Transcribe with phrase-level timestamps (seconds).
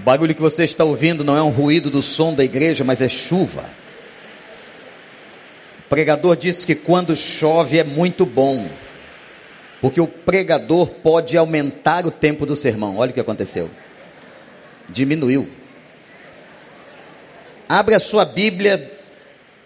[0.00, 3.02] O barulho que você está ouvindo não é um ruído do som da igreja, mas
[3.02, 3.68] é chuva.
[5.80, 8.66] O pregador disse que quando chove é muito bom,
[9.78, 12.96] porque o pregador pode aumentar o tempo do sermão.
[12.96, 13.68] Olha o que aconteceu.
[14.88, 15.46] Diminuiu.
[17.68, 18.98] Abre a sua Bíblia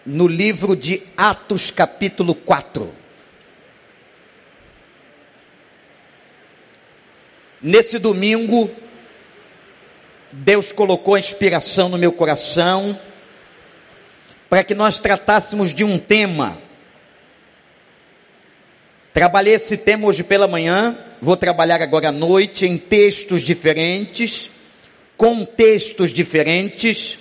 [0.05, 2.93] no livro de Atos, capítulo 4.
[7.61, 8.69] Nesse domingo,
[10.31, 12.99] Deus colocou a inspiração no meu coração
[14.49, 16.57] para que nós tratássemos de um tema.
[19.13, 24.49] Trabalhei esse tema hoje pela manhã, vou trabalhar agora à noite em textos diferentes,
[25.15, 27.17] contextos diferentes.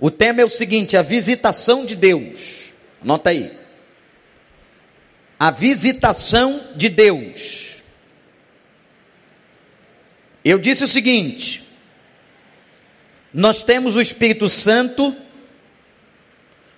[0.00, 2.72] O tema é o seguinte: a visitação de Deus.
[3.02, 3.52] Anota aí.
[5.38, 7.73] A visitação de Deus.
[10.44, 11.64] Eu disse o seguinte:
[13.32, 15.16] nós temos o Espírito Santo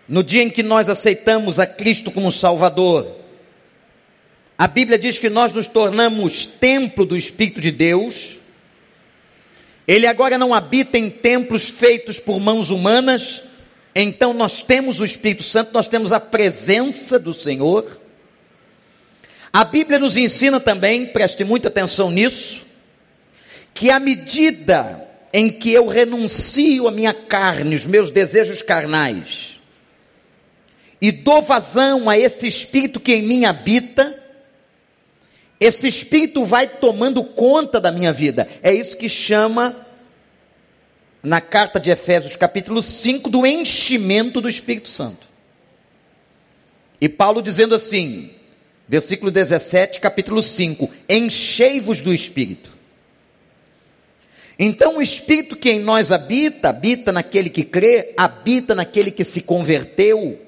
[0.08, 3.16] no dia em que nós aceitamos a Cristo como Salvador.
[4.56, 8.38] A Bíblia diz que nós nos tornamos templo do Espírito de Deus.
[9.86, 13.42] Ele agora não habita em templos feitos por mãos humanas.
[13.94, 18.00] Então nós temos o Espírito Santo, nós temos a presença do Senhor.
[19.52, 22.65] A Bíblia nos ensina também, preste muita atenção nisso,
[23.76, 29.60] que à medida em que eu renuncio a minha carne, os meus desejos carnais,
[30.98, 34.18] e dou vazão a esse espírito que em mim habita,
[35.60, 38.48] esse espírito vai tomando conta da minha vida.
[38.62, 39.76] É isso que chama,
[41.22, 45.26] na carta de Efésios, capítulo 5, do enchimento do Espírito Santo.
[46.98, 48.30] E Paulo dizendo assim,
[48.88, 52.75] versículo 17, capítulo 5: Enchei-vos do Espírito.
[54.58, 59.42] Então, o Espírito que em nós habita, habita naquele que crê, habita naquele que se
[59.42, 60.38] converteu.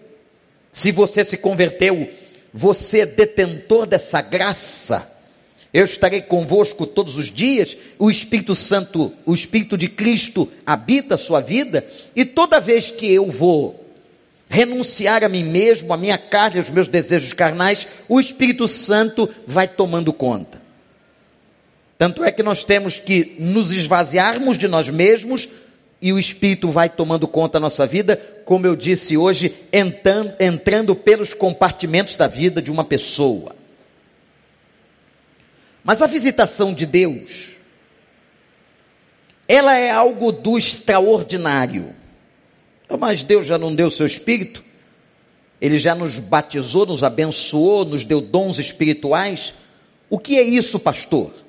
[0.73, 2.09] Se você se converteu,
[2.53, 5.11] você é detentor dessa graça.
[5.73, 7.77] Eu estarei convosco todos os dias.
[7.99, 13.13] O Espírito Santo, o Espírito de Cristo habita a sua vida, e toda vez que
[13.13, 13.85] eu vou
[14.49, 19.69] renunciar a mim mesmo, a minha carne, aos meus desejos carnais, o Espírito Santo vai
[19.69, 20.68] tomando conta.
[21.99, 25.49] Tanto é que nós temos que nos esvaziarmos de nós mesmos
[26.01, 30.95] e o Espírito vai tomando conta da nossa vida, como eu disse hoje, entrando, entrando
[30.95, 33.57] pelos compartimentos da vida de uma pessoa.
[35.83, 37.51] Mas a visitação de Deus,
[39.49, 41.93] ela é algo do extraordinário.
[42.97, 44.63] Mas Deus já não deu seu Espírito?
[45.61, 49.53] Ele já nos batizou, nos abençoou, nos deu dons espirituais?
[50.09, 51.48] O que é isso, pastor?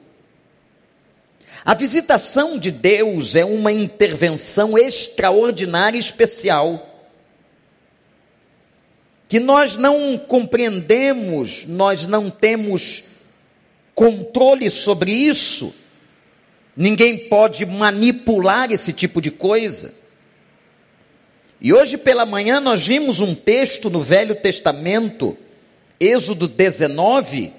[1.65, 6.85] A visitação de Deus é uma intervenção extraordinária e especial.
[9.27, 13.03] Que nós não compreendemos, nós não temos
[13.93, 15.75] controle sobre isso.
[16.75, 19.93] Ninguém pode manipular esse tipo de coisa.
[21.61, 25.37] E hoje pela manhã nós vimos um texto no Velho Testamento,
[25.99, 27.51] Êxodo 19,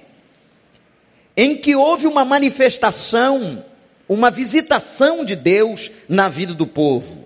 [1.36, 3.62] em que houve uma manifestação
[4.10, 7.24] uma visitação de Deus na vida do povo.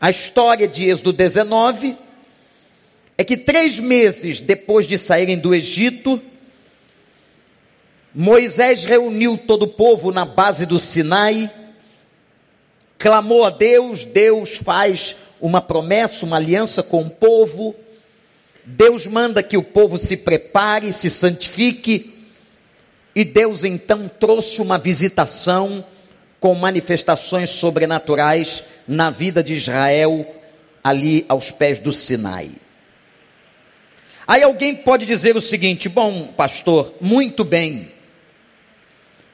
[0.00, 1.98] A história de Êxodo 19
[3.18, 6.22] é que três meses depois de saírem do Egito,
[8.14, 11.50] Moisés reuniu todo o povo na base do Sinai,
[12.96, 17.74] clamou a Deus, Deus faz uma promessa, uma aliança com o povo,
[18.64, 22.11] Deus manda que o povo se prepare, se santifique,
[23.14, 25.84] e Deus então trouxe uma visitação
[26.40, 30.26] com manifestações sobrenaturais na vida de Israel,
[30.82, 32.50] ali aos pés do Sinai.
[34.26, 37.92] Aí alguém pode dizer o seguinte: bom, pastor, muito bem,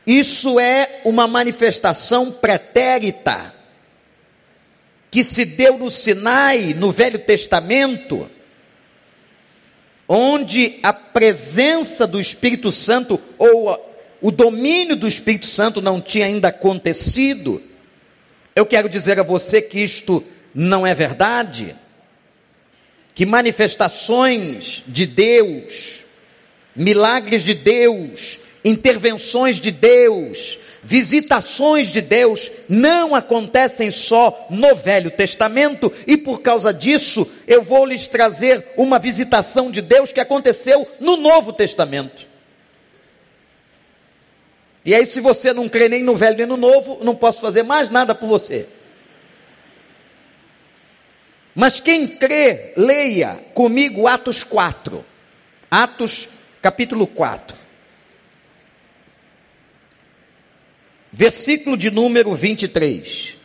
[0.07, 3.55] isso é uma manifestação pretérita
[5.11, 8.29] que se deu no Sinai, no Velho Testamento,
[10.09, 13.87] onde a presença do Espírito Santo ou
[14.21, 17.63] o domínio do Espírito Santo não tinha ainda acontecido,
[18.57, 20.25] eu quero dizer a você que isto
[20.55, 21.77] não é verdade,
[23.15, 26.05] que manifestações de Deus,
[26.75, 35.93] milagres de Deus, intervenções de Deus, visitações de Deus não acontecem só no Velho Testamento,
[36.07, 41.17] e por causa disso eu vou lhes trazer uma visitação de Deus que aconteceu no
[41.17, 42.27] Novo Testamento.
[44.85, 47.63] E aí, se você não crê nem no velho nem no novo, não posso fazer
[47.63, 48.67] mais nada por você.
[51.55, 55.05] Mas quem crê, leia comigo Atos 4.
[55.71, 56.29] Atos
[56.63, 57.68] capítulo 4.
[61.13, 63.37] Versículo de número 23.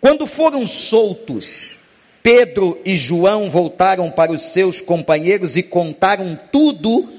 [0.00, 1.78] Quando foram soltos,
[2.22, 7.12] Pedro e João voltaram para os seus companheiros e contaram tudo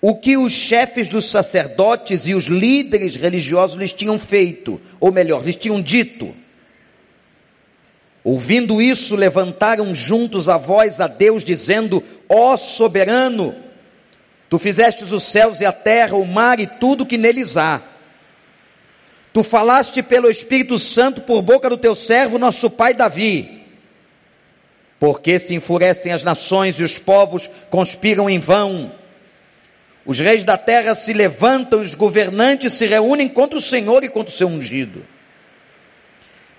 [0.00, 5.44] o que os chefes dos sacerdotes e os líderes religiosos lhes tinham feito, ou melhor,
[5.44, 6.34] lhes tinham dito.
[8.22, 13.54] Ouvindo isso, levantaram juntos a voz a Deus, dizendo: Ó soberano,
[14.48, 17.80] tu fizestes os céus e a terra, o mar e tudo que neles há.
[19.32, 23.64] Tu falaste pelo Espírito Santo por boca do teu servo, nosso pai Davi.
[24.98, 28.90] Porque se enfurecem as nações e os povos conspiram em vão
[30.06, 34.32] os reis da terra se levantam, os governantes se reúnem contra o Senhor e contra
[34.32, 35.04] o seu ungido.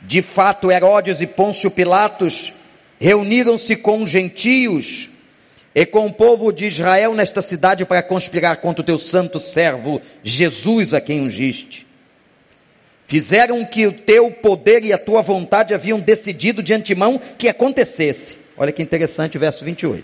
[0.01, 2.53] De fato, Herodes e Pôncio Pilatos
[2.99, 5.09] reuniram-se com os gentios
[5.77, 10.01] e com o povo de Israel nesta cidade para conspirar contra o teu santo servo
[10.23, 11.85] Jesus, a quem ungiste.
[13.05, 18.39] Fizeram que o teu poder e a tua vontade haviam decidido de antemão que acontecesse.
[18.57, 20.03] Olha que interessante, verso 28.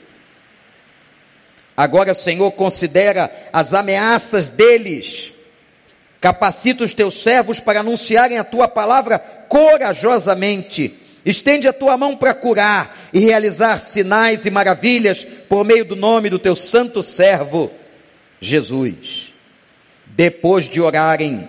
[1.76, 5.34] Agora, Senhor, considera as ameaças deles.
[6.22, 11.00] Capacita os teus servos para anunciarem a tua palavra corajosamente.
[11.26, 16.30] Estende a tua mão para curar e realizar sinais e maravilhas por meio do nome
[16.30, 17.72] do teu santo servo,
[18.42, 19.34] Jesus.
[20.06, 21.48] Depois de orarem,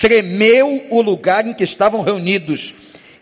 [0.00, 2.74] tremeu o lugar em que estavam reunidos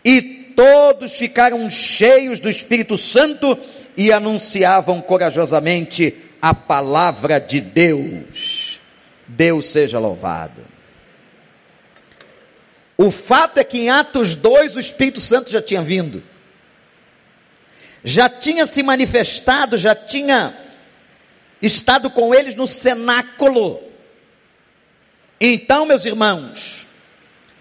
[0.05, 0.21] e
[0.55, 3.57] todos ficaram cheios do Espírito Santo
[3.95, 8.79] e anunciavam corajosamente a palavra de Deus.
[9.27, 10.76] Deus seja louvado.
[12.97, 16.23] O fato é que em Atos 2 o Espírito Santo já tinha vindo,
[18.03, 20.57] já tinha se manifestado, já tinha
[21.61, 23.79] estado com eles no cenáculo.
[25.39, 26.86] Então, meus irmãos,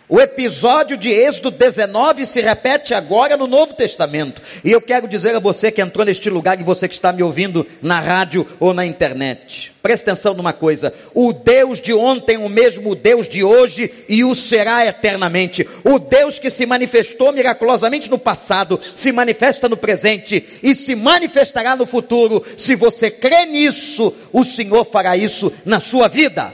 [0.08, 4.40] o episódio de Êxodo 19 se repete agora no Novo Testamento.
[4.62, 7.24] E eu quero dizer a você que entrou neste lugar e você que está me
[7.24, 9.74] ouvindo na rádio ou na internet.
[9.82, 14.32] Preste atenção numa coisa: o Deus de ontem, o mesmo Deus de hoje e o
[14.32, 15.68] será eternamente.
[15.82, 21.74] O Deus que se manifestou miraculosamente no passado, se manifesta no presente e se manifestará
[21.74, 22.44] no futuro.
[22.56, 26.52] Se você crê nisso, o Senhor fará isso na sua vida.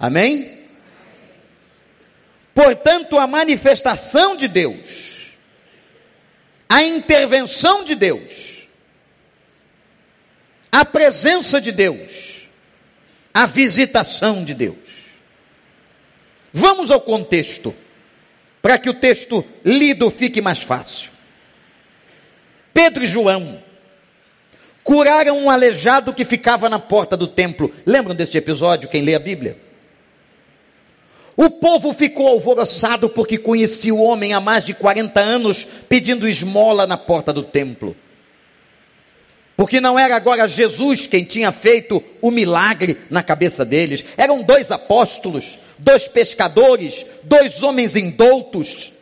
[0.00, 0.57] Amém?
[2.58, 5.28] Portanto, a manifestação de Deus,
[6.68, 8.66] a intervenção de Deus,
[10.72, 12.48] a presença de Deus,
[13.32, 14.74] a visitação de Deus.
[16.52, 17.72] Vamos ao contexto,
[18.60, 21.12] para que o texto lido fique mais fácil.
[22.74, 23.62] Pedro e João
[24.82, 27.72] curaram um aleijado que ficava na porta do templo.
[27.86, 29.67] Lembram deste episódio, quem lê a Bíblia?
[31.40, 36.84] O povo ficou alvoroçado porque conhecia o homem há mais de 40 anos pedindo esmola
[36.84, 37.94] na porta do templo.
[39.56, 44.72] Porque não era agora Jesus quem tinha feito o milagre na cabeça deles, eram dois
[44.72, 48.92] apóstolos, dois pescadores, dois homens indoutos,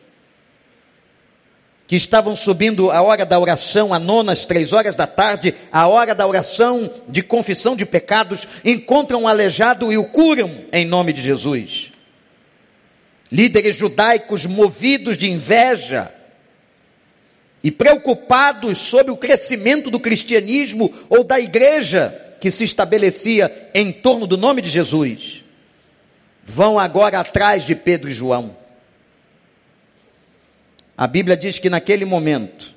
[1.87, 5.87] que estavam subindo a hora da oração, a nona, às três horas da tarde, a
[5.87, 11.11] hora da oração de confissão de pecados, encontram um aleijado e o curam em nome
[11.13, 11.96] de Jesus
[13.31, 16.11] líderes judaicos movidos de inveja
[17.63, 24.27] e preocupados sobre o crescimento do cristianismo ou da igreja que se estabelecia em torno
[24.27, 25.43] do nome de Jesus,
[26.45, 28.55] vão agora atrás de Pedro e João.
[30.95, 32.73] A Bíblia diz que naquele momento,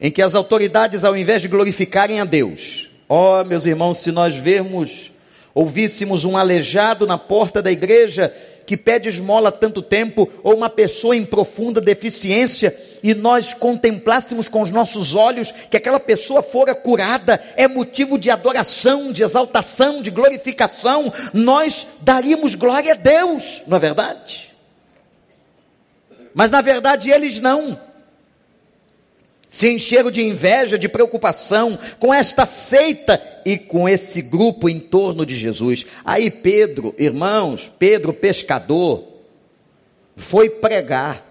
[0.00, 4.10] em que as autoridades, ao invés de glorificarem a Deus, ó oh, meus irmãos, se
[4.10, 5.12] nós vermos,
[5.52, 8.34] ouvíssemos um aleijado na porta da igreja
[8.66, 14.48] que pede esmola há tanto tempo, ou uma pessoa em profunda deficiência, e nós contemplássemos
[14.48, 20.00] com os nossos olhos que aquela pessoa fora curada, é motivo de adoração, de exaltação,
[20.02, 24.52] de glorificação, nós daríamos glória a Deus, não é verdade?
[26.34, 27.78] Mas na verdade eles não
[29.54, 35.24] se encheram de inveja, de preocupação com esta seita e com esse grupo em torno
[35.24, 35.86] de Jesus.
[36.04, 39.04] Aí Pedro, irmãos, Pedro pescador,
[40.16, 41.24] foi pregar.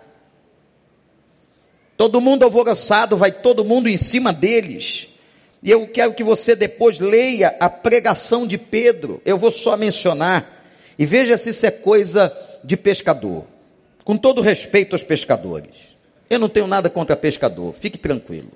[1.98, 5.10] Todo mundo alvoroçado, vai todo mundo em cima deles.
[5.62, 9.22] E eu quero que você depois leia a pregação de Pedro.
[9.26, 10.66] Eu vou só mencionar
[10.98, 13.44] e veja se isso é coisa de pescador.
[14.06, 15.93] Com todo respeito aos pescadores.
[16.34, 18.52] Eu não tenho nada contra pescador, fique tranquilo.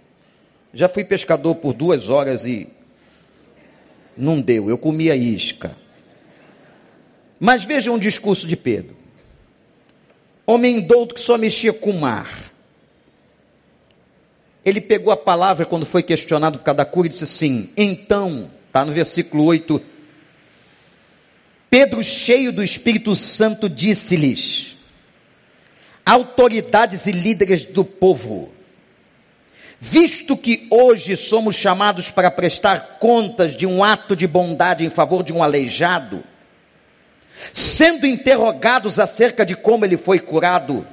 [0.74, 2.68] Já fui pescador por duas horas e
[4.18, 5.78] não deu, eu comia isca.
[7.40, 8.98] Mas veja um discurso de Pedro.
[10.44, 12.52] Homem douto que só mexia com o mar.
[14.66, 18.84] Ele pegou a palavra quando foi questionado por cada cura e disse assim: Então, está
[18.84, 19.80] no versículo 8.
[21.70, 24.77] Pedro, cheio do Espírito Santo, disse-lhes:
[26.08, 28.50] Autoridades e líderes do povo,
[29.80, 35.22] Visto que hoje somos chamados para prestar contas de um ato de bondade em favor
[35.22, 36.24] de um aleijado,
[37.54, 40.86] sendo interrogados acerca de como ele foi curado,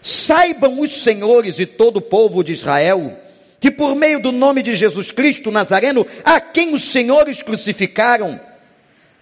[0.00, 3.18] saibam os senhores e todo o povo de Israel
[3.58, 8.38] que por meio do nome de Jesus Cristo Nazareno, a quem os senhores crucificaram,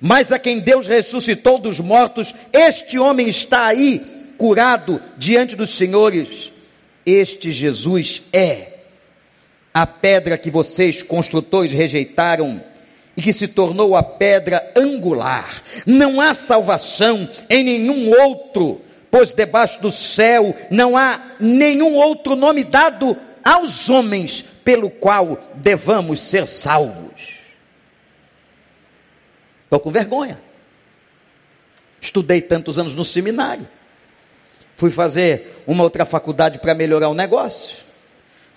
[0.01, 4.12] mas a quem Deus ressuscitou dos mortos, este homem está aí
[4.43, 6.53] curado diante dos senhores.
[7.07, 8.73] Este Jesus é
[9.73, 12.61] a pedra que vocês, construtores, rejeitaram
[13.17, 15.63] e que se tornou a pedra angular.
[15.87, 18.81] Não há salvação em nenhum outro,
[19.13, 26.21] pois debaixo do céu não há nenhum outro nome dado aos homens pelo qual devamos
[26.21, 27.35] ser salvos.
[29.63, 30.41] Estou com vergonha.
[32.01, 33.69] Estudei tantos anos no seminário.
[34.83, 37.77] Fui fazer uma outra faculdade para melhorar o negócio.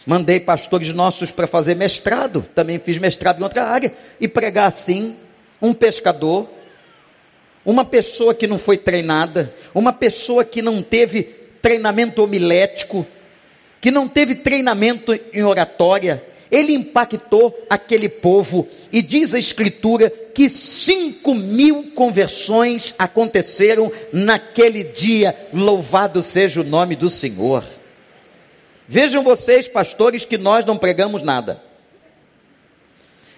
[0.08, 5.15] Mandei pastores nossos para fazer mestrado, também fiz mestrado em outra área, e pregar assim,
[5.62, 6.50] um pescador,
[7.63, 11.22] uma pessoa que não foi treinada, uma pessoa que não teve
[11.62, 13.05] treinamento homilético,
[13.79, 20.50] que não teve treinamento em oratória, ele impactou aquele povo, e diz a Escritura que
[20.50, 27.63] cinco mil conversões aconteceram naquele dia, louvado seja o nome do Senhor.
[28.86, 31.63] Vejam vocês, pastores, que nós não pregamos nada.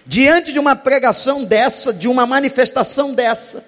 [0.04, 3.64] Diante de uma pregação dessa, de uma manifestação dessa,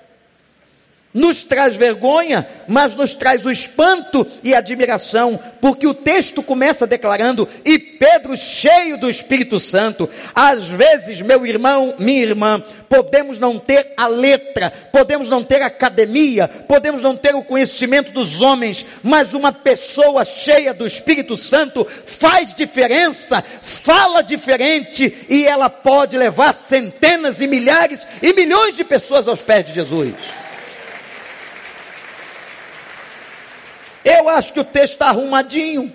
[1.13, 7.49] nos traz vergonha, mas nos traz o espanto e admiração, porque o texto começa declarando:
[7.65, 13.93] e Pedro, cheio do Espírito Santo, às vezes, meu irmão, minha irmã, podemos não ter
[13.97, 19.35] a letra, podemos não ter a academia, podemos não ter o conhecimento dos homens, mas
[19.35, 27.41] uma pessoa cheia do Espírito Santo faz diferença, fala diferente e ela pode levar centenas
[27.41, 30.15] e milhares e milhões de pessoas aos pés de Jesus.
[34.05, 35.93] Eu acho que o texto está arrumadinho.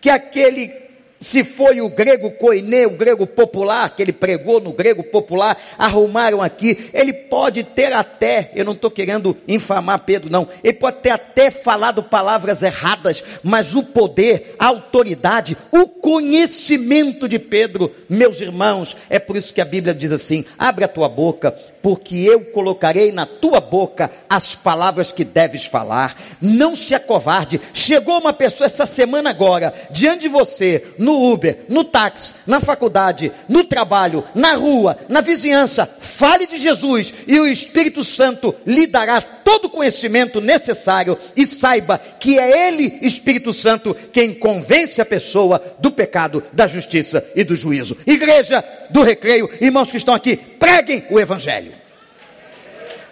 [0.00, 0.88] Que aquele
[1.20, 6.40] se foi o grego koiné, o grego popular, que ele pregou no grego popular, arrumaram
[6.40, 11.10] aqui, ele pode ter até, eu não estou querendo infamar Pedro, não, ele pode ter
[11.10, 18.96] até falado palavras erradas, mas o poder, a autoridade, o conhecimento de Pedro, meus irmãos,
[19.10, 21.56] é por isso que a Bíblia diz assim: abre a tua boca,
[21.88, 27.58] porque eu colocarei na tua boca as palavras que deves falar, não se acovarde.
[27.72, 33.32] Chegou uma pessoa essa semana agora, diante de você, no Uber, no táxi, na faculdade,
[33.48, 39.22] no trabalho, na rua, na vizinhança, fale de Jesus e o Espírito Santo lhe dará
[39.48, 45.74] todo o conhecimento necessário e saiba que é Ele, Espírito Santo, quem convence a pessoa
[45.78, 47.96] do pecado, da justiça e do juízo.
[48.06, 51.72] Igreja do recreio, irmãos que estão aqui, preguem o Evangelho.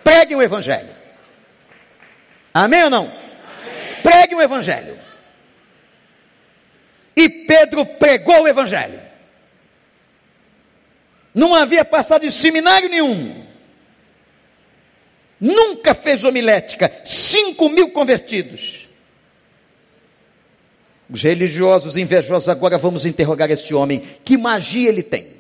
[0.05, 0.91] Preguem o Evangelho.
[2.53, 3.05] Amém ou não?
[3.05, 3.15] Amém.
[4.03, 4.99] Preguem o Evangelho.
[7.17, 9.01] E Pedro pregou o Evangelho.
[11.35, 13.46] Não havia passado em seminário nenhum.
[15.41, 16.91] Nunca fez homilética.
[17.05, 18.89] Cinco mil convertidos.
[21.09, 24.03] Os religiosos invejosos, agora vamos interrogar este homem.
[24.25, 25.37] Que magia ele tem?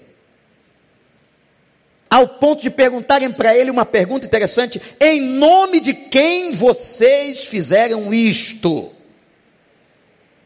[2.08, 8.14] Ao ponto de perguntarem para ele uma pergunta interessante: em nome de quem vocês fizeram
[8.14, 8.92] isto?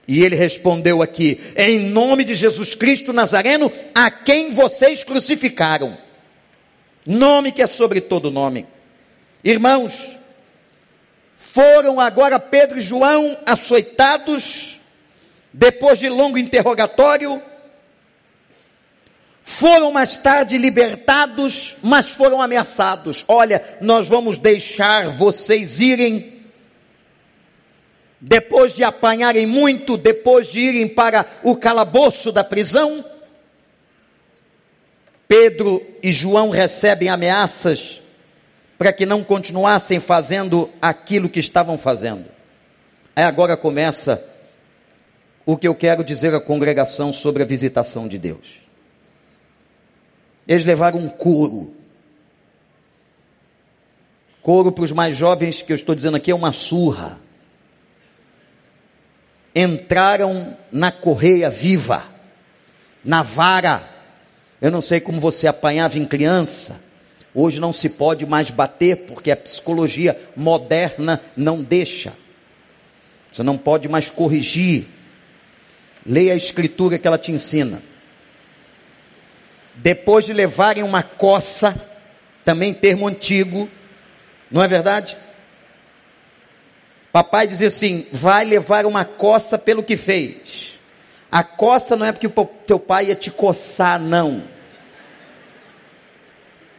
[0.08, 5.98] E ele respondeu aqui: em nome de Jesus Cristo Nazareno, a quem vocês crucificaram.
[7.04, 8.66] Nome que é sobre todo nome.
[9.42, 10.18] Irmãos,
[11.36, 14.78] foram agora Pedro e João açoitados,
[15.52, 17.42] depois de longo interrogatório,
[19.42, 23.24] foram mais tarde libertados, mas foram ameaçados.
[23.26, 26.40] Olha, nós vamos deixar vocês irem
[28.20, 33.02] depois de apanharem muito, depois de irem para o calabouço da prisão,
[35.26, 38.02] Pedro e João recebem ameaças
[38.80, 42.24] para que não continuassem fazendo aquilo que estavam fazendo.
[43.14, 44.26] Aí agora começa
[45.44, 48.58] o que eu quero dizer à congregação sobre a visitação de Deus.
[50.48, 51.74] Eles levaram um couro.
[54.40, 57.18] Couro para os mais jovens que eu estou dizendo aqui é uma surra.
[59.54, 62.04] Entraram na correia viva,
[63.04, 63.86] na vara
[64.58, 66.88] eu não sei como você apanhava em criança.
[67.34, 72.12] Hoje não se pode mais bater porque a psicologia moderna não deixa.
[73.32, 74.86] Você não pode mais corrigir.
[76.04, 77.82] Leia a escritura que ela te ensina.
[79.76, 81.74] Depois de levarem uma coça,
[82.44, 83.68] também termo antigo,
[84.50, 85.16] não é verdade?
[87.12, 90.78] Papai dizia assim: vai levar uma coça pelo que fez.
[91.30, 94.42] A coça não é porque o teu pai ia te coçar, não.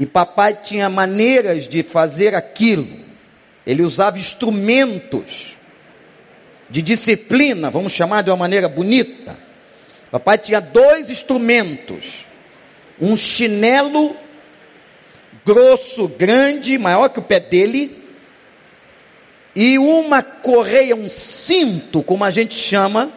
[0.02, 2.88] E papai tinha maneiras de fazer aquilo.
[3.68, 5.56] Ele usava instrumentos
[6.68, 9.38] de disciplina, vamos chamar de uma maneira bonita.
[10.10, 12.26] Papai tinha dois instrumentos:
[13.00, 14.16] um chinelo
[15.46, 18.04] grosso, grande, maior que o pé dele,
[19.56, 23.12] e uma correia, um cinto, como a gente chama,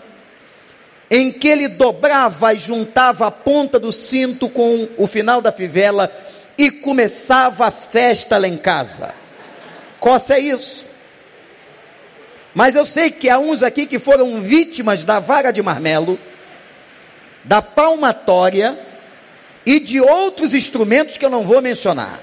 [1.10, 6.12] em que ele dobrava e juntava a ponta do cinto com o final da fivela
[6.56, 9.14] e começava a festa lá em casa.
[10.00, 10.84] Coça é isso.
[12.54, 16.18] Mas eu sei que há uns aqui que foram vítimas da vaga de marmelo,
[17.42, 18.78] da palmatória
[19.66, 22.20] e de outros instrumentos que eu não vou mencionar.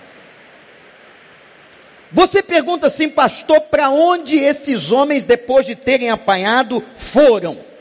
[2.12, 7.72] Você pergunta assim, pastor, para onde esses homens, depois de terem apanhado, foram?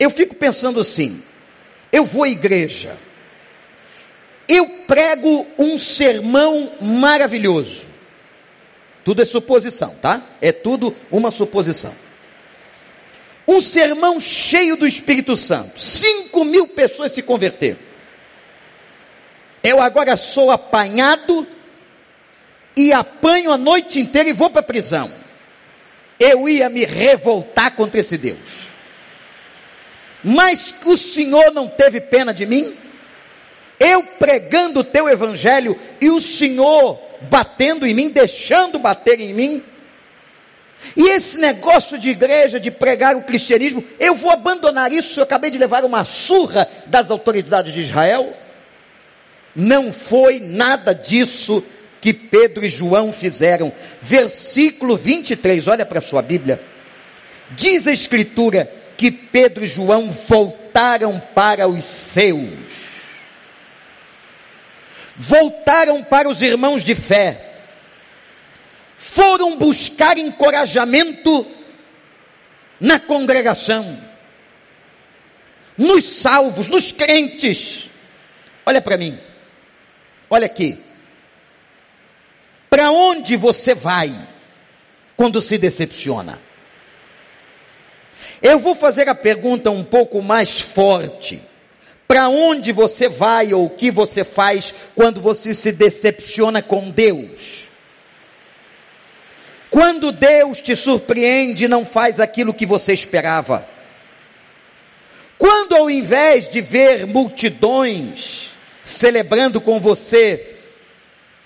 [0.00, 1.22] eu fico pensando assim:
[1.92, 2.96] eu vou à igreja,
[4.50, 7.86] eu prego um sermão maravilhoso.
[9.04, 10.20] Tudo é suposição, tá?
[10.42, 11.94] É tudo uma suposição.
[13.46, 15.80] Um sermão cheio do Espírito Santo.
[15.80, 17.78] Cinco mil pessoas se converteram.
[19.62, 21.46] Eu agora sou apanhado
[22.76, 25.12] e apanho a noite inteira e vou para a prisão.
[26.18, 28.68] Eu ia me revoltar contra esse Deus.
[30.24, 32.76] Mas o Senhor não teve pena de mim?
[33.80, 39.62] Eu pregando o teu evangelho e o Senhor batendo em mim, deixando bater em mim?
[40.96, 45.20] E esse negócio de igreja, de pregar o cristianismo, eu vou abandonar isso.
[45.20, 48.34] Eu acabei de levar uma surra das autoridades de Israel.
[49.54, 51.62] Não foi nada disso
[52.00, 53.72] que Pedro e João fizeram.
[54.00, 56.60] Versículo 23, olha para a sua Bíblia.
[57.50, 62.89] Diz a Escritura: que Pedro e João voltaram para os seus.
[65.22, 67.56] Voltaram para os irmãos de fé.
[68.96, 71.46] Foram buscar encorajamento
[72.80, 74.02] na congregação,
[75.76, 77.90] nos salvos, nos crentes.
[78.64, 79.18] Olha para mim,
[80.30, 80.82] olha aqui.
[82.70, 84.26] Para onde você vai
[85.18, 86.40] quando se decepciona?
[88.40, 91.49] Eu vou fazer a pergunta um pouco mais forte.
[92.10, 97.68] Para onde você vai ou o que você faz quando você se decepciona com Deus?
[99.70, 103.64] Quando Deus te surpreende e não faz aquilo que você esperava?
[105.38, 108.50] Quando ao invés de ver multidões
[108.82, 110.56] celebrando com você,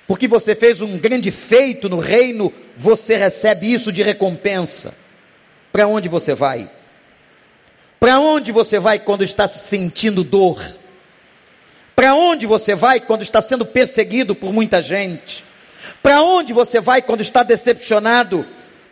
[0.06, 4.94] porque você fez um grande feito no reino, você recebe isso de recompensa.
[5.70, 6.70] Para onde você vai?
[8.04, 10.62] Para onde você vai quando está sentindo dor?
[11.96, 15.42] Para onde você vai quando está sendo perseguido por muita gente?
[16.02, 18.44] Para onde você vai quando está decepcionado?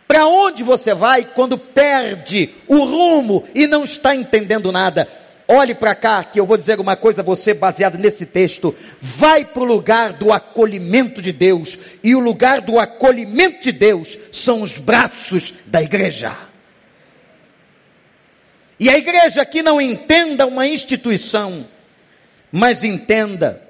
[0.07, 5.07] Para onde você vai quando perde o rumo e não está entendendo nada?
[5.47, 8.75] Olhe para cá que eu vou dizer uma coisa a você baseado nesse texto.
[8.99, 14.17] Vai para o lugar do acolhimento de Deus, e o lugar do acolhimento de Deus
[14.31, 16.51] são os braços da igreja.
[18.79, 21.65] E a igreja aqui não entenda uma instituição,
[22.51, 23.61] mas entenda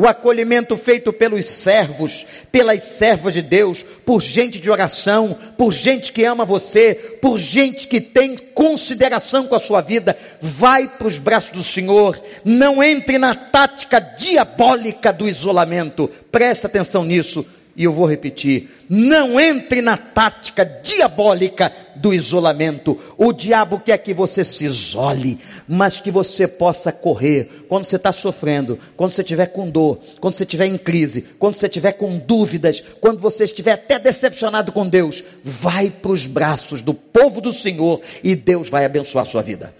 [0.00, 6.12] o acolhimento feito pelos servos, pelas servas de Deus, por gente de oração, por gente
[6.12, 10.16] que ama você, por gente que tem consideração com a sua vida.
[10.40, 16.08] Vai para os braços do Senhor, não entre na tática diabólica do isolamento.
[16.30, 17.44] Presta atenção nisso.
[17.78, 22.98] E eu vou repetir: não entre na tática diabólica do isolamento.
[23.16, 25.38] O diabo quer que você se isole,
[25.68, 30.34] mas que você possa correr quando você está sofrendo, quando você estiver com dor, quando
[30.34, 34.88] você estiver em crise, quando você estiver com dúvidas, quando você estiver até decepcionado com
[34.88, 35.22] Deus.
[35.44, 39.72] Vai para os braços do povo do Senhor e Deus vai abençoar a sua vida.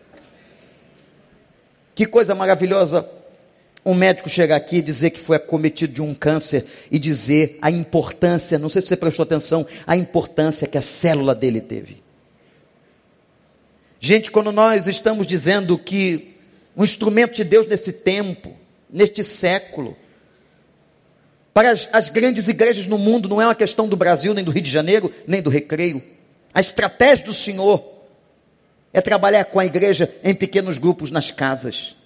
[1.96, 3.17] Que coisa maravilhosa
[3.88, 7.70] um médico chegar aqui e dizer que foi acometido de um câncer e dizer a
[7.70, 12.02] importância, não sei se você prestou atenção, a importância que a célula dele teve.
[13.98, 16.36] Gente, quando nós estamos dizendo que
[16.76, 18.54] um instrumento de Deus nesse tempo,
[18.90, 19.96] neste século,
[21.54, 24.50] para as, as, grandes igrejas no mundo, não é uma questão do Brasil, nem do
[24.50, 26.02] Rio de Janeiro, nem do Recreio.
[26.52, 27.82] A estratégia do Senhor
[28.92, 31.96] é trabalhar com a igreja em pequenos grupos nas casas.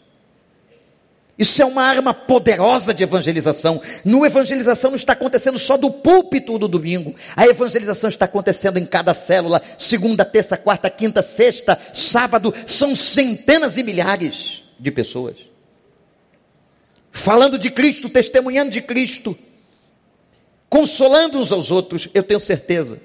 [1.42, 3.82] Isso é uma arma poderosa de evangelização.
[4.04, 7.16] No evangelização não está acontecendo só do púlpito do domingo.
[7.34, 13.76] A evangelização está acontecendo em cada célula, segunda, terça, quarta, quinta, sexta, sábado, são centenas
[13.76, 15.36] e milhares de pessoas.
[17.10, 19.36] Falando de Cristo, testemunhando de Cristo,
[20.70, 23.00] consolando uns aos outros, eu tenho certeza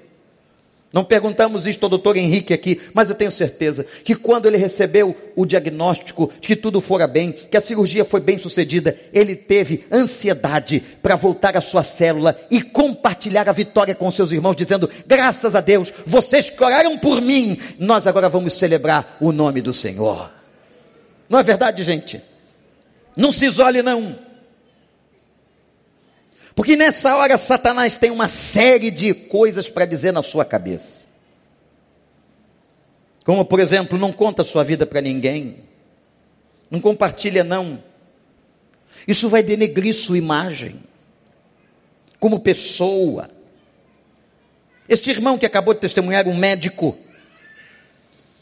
[0.90, 5.14] não perguntamos isto ao doutor Henrique aqui, mas eu tenho certeza que quando ele recebeu
[5.36, 9.84] o diagnóstico de que tudo fora bem, que a cirurgia foi bem sucedida, ele teve
[9.92, 15.54] ansiedade para voltar à sua célula e compartilhar a vitória com seus irmãos, dizendo: graças
[15.54, 20.30] a Deus, vocês oraram por mim, nós agora vamos celebrar o nome do Senhor.
[21.28, 22.22] Não é verdade, gente?
[23.14, 24.27] Não se isole, não.
[26.58, 31.04] Porque nessa hora Satanás tem uma série de coisas para dizer na sua cabeça.
[33.24, 35.58] Como, por exemplo, não conta a sua vida para ninguém.
[36.68, 37.80] Não compartilha, não.
[39.06, 40.82] Isso vai denegrir sua imagem
[42.18, 43.30] como pessoa.
[44.88, 46.98] Este irmão que acabou de testemunhar, um médico,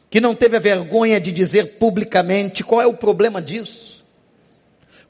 [0.08, 4.02] que não teve a vergonha de dizer publicamente qual é o problema disso.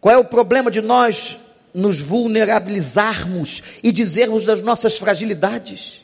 [0.00, 1.45] Qual é o problema de nós
[1.76, 6.00] nos vulnerabilizarmos e dizermos das nossas fragilidades.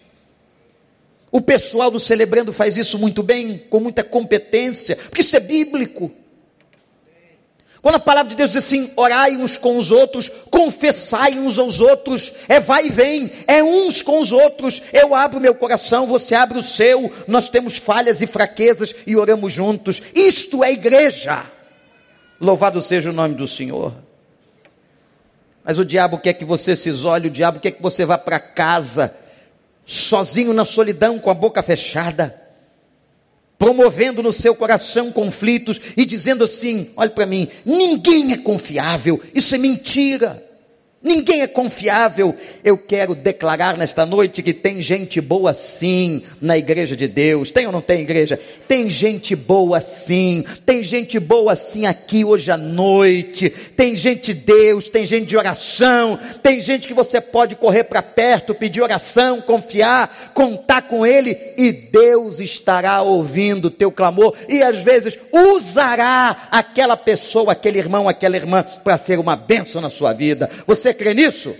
[1.30, 6.12] O pessoal do Celebrando faz isso muito bem, com muita competência, porque isso é bíblico.
[7.80, 11.80] Quando a palavra de Deus diz assim: orai uns com os outros, confessai uns aos
[11.80, 14.82] outros, é vai e vem, é uns com os outros.
[14.92, 19.54] Eu abro meu coração, você abre o seu, nós temos falhas e fraquezas e oramos
[19.54, 20.02] juntos.
[20.14, 21.44] Isto é igreja.
[22.38, 24.01] Louvado seja o nome do Senhor.
[25.64, 28.40] Mas o diabo quer que você se isole, o diabo quer que você vá para
[28.40, 29.14] casa,
[29.86, 32.34] sozinho na solidão, com a boca fechada,
[33.58, 39.54] promovendo no seu coração conflitos e dizendo assim: olhe para mim, ninguém é confiável, isso
[39.54, 40.41] é mentira.
[41.02, 42.34] Ninguém é confiável.
[42.62, 47.50] Eu quero declarar nesta noite que tem gente boa sim na igreja de Deus.
[47.50, 48.38] Tem ou não tem igreja?
[48.68, 50.44] Tem gente boa sim.
[50.64, 53.50] Tem gente boa sim aqui hoje à noite.
[53.50, 56.18] Tem gente de Deus, tem gente de oração.
[56.40, 61.72] Tem gente que você pode correr para perto, pedir oração, confiar, contar com Ele e
[61.72, 68.36] Deus estará ouvindo o teu clamor e às vezes usará aquela pessoa, aquele irmão, aquela
[68.36, 70.48] irmã para ser uma bênção na sua vida.
[70.66, 71.54] Você crê nisso?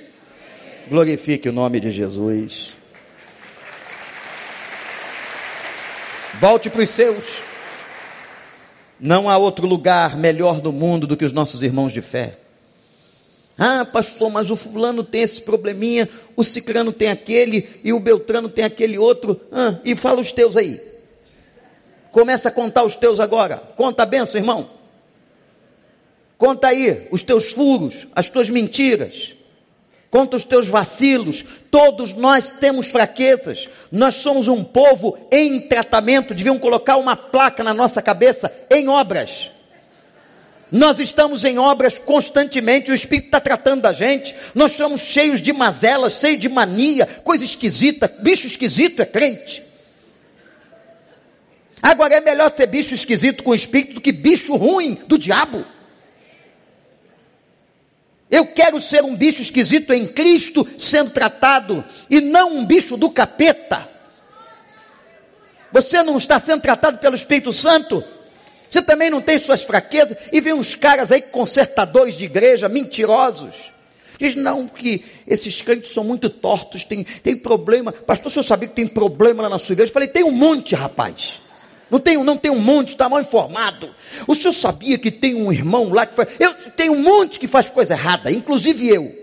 [0.88, 2.73] Glorifique o nome de Jesus.
[6.40, 7.40] Volte para os seus.
[8.99, 12.38] Não há outro lugar melhor no mundo do que os nossos irmãos de fé.
[13.59, 18.49] Ah, pastor, mas o fulano tem esse probleminha, o cicrano tem aquele e o beltrano
[18.49, 19.40] tem aquele outro.
[19.53, 20.81] Ah, e fala os teus aí.
[22.11, 23.57] Começa a contar os teus agora.
[23.77, 24.82] Conta a benção, irmão.
[26.42, 29.33] Conta aí os teus furos, as tuas mentiras.
[30.11, 31.44] Conta os teus vacilos.
[31.70, 33.68] Todos nós temos fraquezas.
[33.92, 36.35] Nós somos um povo em tratamento.
[36.35, 39.52] Deviam colocar uma placa na nossa cabeça em obras.
[40.68, 44.35] Nós estamos em obras constantemente, o Espírito está tratando da gente.
[44.52, 48.12] Nós somos cheios de mazelas, cheios de mania, coisa esquisita.
[48.18, 49.62] Bicho esquisito é crente.
[51.81, 55.64] Agora é melhor ter bicho esquisito com o Espírito do que bicho ruim do diabo.
[58.33, 63.11] Eu quero ser um bicho esquisito em Cristo sendo tratado e não um bicho do
[63.11, 63.87] capeta.
[65.71, 68.03] Você não está sendo tratado pelo Espírito Santo?
[68.71, 70.16] Você também não tem suas fraquezas?
[70.33, 73.71] E vem uns caras aí consertadores de igreja, mentirosos.
[74.18, 77.92] Diz, não, que esses crentes são muito tortos, tem, tem problema.
[77.92, 79.90] Pastor, o senhor sabia que tem problema lá na sua igreja?
[79.90, 81.38] Eu falei, tem um monte, rapaz.
[81.92, 83.94] Não tem, não tem um monte, está mal informado.
[84.26, 86.26] O senhor sabia que tem um irmão lá que faz.
[86.40, 89.14] Eu tenho um monte que faz coisa errada, inclusive eu.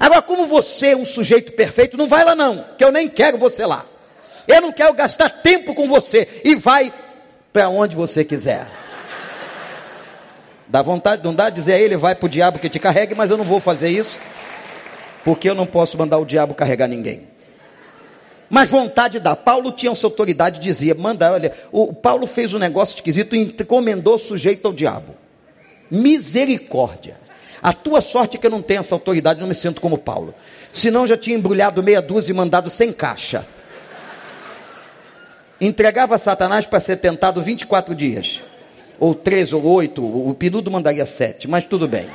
[0.00, 3.38] Agora, como você é um sujeito perfeito, não vai lá não, que eu nem quero
[3.38, 3.84] você lá.
[4.48, 6.26] Eu não quero gastar tempo com você.
[6.42, 6.92] E vai
[7.52, 8.66] para onde você quiser.
[10.66, 13.30] Dá vontade, não dá dizer a ele, vai para o diabo que te carregue, mas
[13.30, 14.18] eu não vou fazer isso,
[15.24, 17.33] porque eu não posso mandar o diabo carregar ninguém.
[18.48, 19.34] Mas vontade dá.
[19.34, 24.18] Paulo tinha essa autoridade, dizia, manda, olha, o Paulo fez um negócio esquisito e encomendou
[24.18, 25.14] sujeito ao diabo.
[25.90, 27.18] Misericórdia.
[27.62, 30.34] A tua sorte é que eu não tenho essa autoridade, não me sinto como Paulo.
[30.70, 33.46] Senão já tinha embrulhado meia dúzia e mandado sem caixa.
[35.60, 38.42] Entregava Satanás para ser tentado 24 dias.
[39.00, 42.08] Ou três ou oito, o Pinudo mandaria sete, mas tudo bem.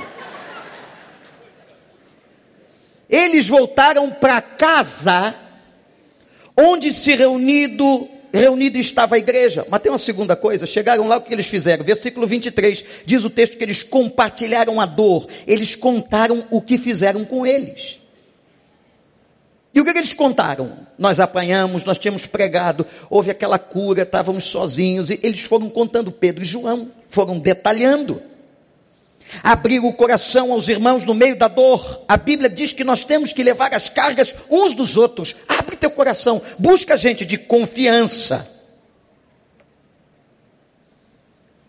[3.10, 5.34] Eles voltaram para casa
[6.60, 9.66] onde se reunido reunida estava a igreja.
[9.70, 11.84] Mas tem uma segunda coisa: chegaram lá, o que eles fizeram?
[11.84, 17.26] Versículo 23 diz o texto que eles compartilharam a dor, eles contaram o que fizeram
[17.26, 18.00] com eles.
[19.72, 20.88] E o que, eles contaram?
[20.98, 26.42] Nós apanhamos, nós tínhamos pregado, houve aquela cura, estávamos sozinhos, e eles foram contando, Pedro
[26.42, 28.20] e João, foram detalhando.
[29.44, 32.02] Abriram o coração aos irmãos no meio da dor.
[32.08, 35.36] A Bíblia diz que nós temos que levar as cargas uns dos outros.
[35.80, 38.48] Teu coração, busca gente de confiança.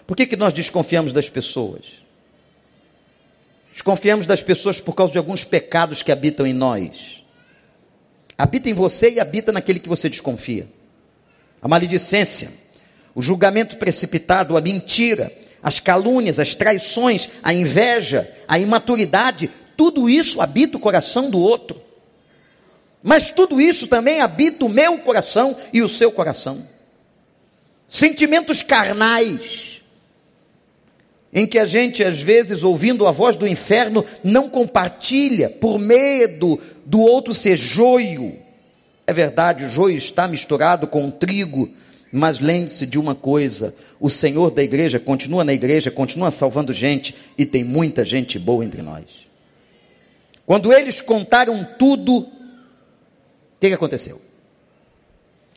[0.06, 2.00] Por que, que nós desconfiamos das pessoas?
[3.72, 7.24] Desconfiamos das pessoas por causa de alguns pecados que habitam em nós.
[8.36, 10.68] Habita em você e habita naquele que você desconfia.
[11.62, 12.50] A maledicência,
[13.14, 20.40] o julgamento precipitado, a mentira, as calúnias, as traições, a inveja, a imaturidade, tudo isso
[20.40, 21.80] habita o coração do outro.
[23.02, 26.66] Mas tudo isso também habita o meu coração e o seu coração.
[27.88, 29.82] Sentimentos carnais,
[31.32, 36.60] em que a gente, às vezes, ouvindo a voz do inferno, não compartilha por medo
[36.84, 38.36] do outro ser joio.
[39.06, 41.70] É verdade, o joio está misturado com o trigo,
[42.12, 47.14] mas lembre-se de uma coisa: o Senhor da igreja continua na igreja, continua salvando gente
[47.38, 49.04] e tem muita gente boa entre nós.
[50.44, 52.26] Quando eles contaram tudo,
[53.60, 54.20] que, que aconteceu?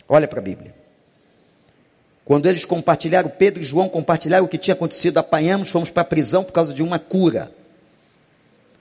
[0.07, 0.75] Olha para a Bíblia.
[2.25, 6.05] Quando eles compartilharam, Pedro e João compartilharam o que tinha acontecido, apanhamos, fomos para a
[6.05, 7.51] prisão por causa de uma cura.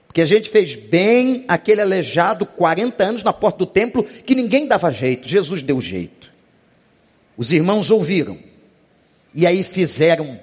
[0.07, 4.67] Porque a gente fez bem aquele aleijado 40 anos na porta do templo que ninguém
[4.67, 6.31] dava jeito, Jesus deu jeito.
[7.35, 8.37] Os irmãos ouviram
[9.33, 10.39] e aí fizeram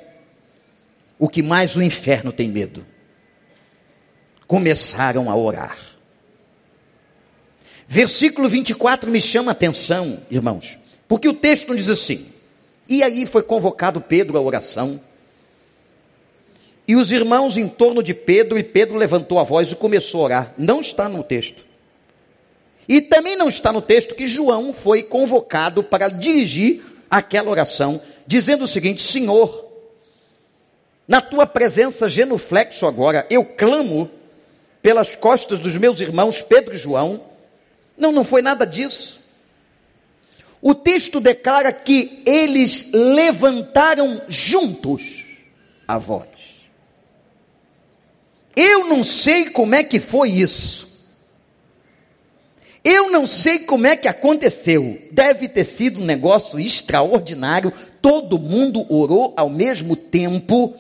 [1.19, 2.85] o que mais o inferno tem medo.
[4.47, 5.90] Começaram a orar.
[7.93, 12.29] Versículo 24 me chama a atenção, irmãos, porque o texto diz assim:
[12.89, 15.01] E aí foi convocado Pedro à oração.
[16.87, 20.25] E os irmãos em torno de Pedro, e Pedro levantou a voz e começou a
[20.25, 20.55] orar.
[20.57, 21.65] Não está no texto.
[22.89, 28.63] E também não está no texto que João foi convocado para dirigir aquela oração, dizendo
[28.63, 29.67] o seguinte: Senhor,
[31.09, 34.09] na tua presença genuflexo agora, eu clamo
[34.81, 37.30] pelas costas dos meus irmãos Pedro e João.
[38.01, 39.21] Não, não foi nada disso.
[40.63, 45.27] O texto declara que eles levantaram juntos
[45.87, 46.29] a voz.
[48.57, 50.89] Eu não sei como é que foi isso.
[52.83, 55.03] Eu não sei como é que aconteceu.
[55.13, 57.71] Deve ter sido um negócio extraordinário.
[58.01, 60.75] Todo mundo orou ao mesmo tempo.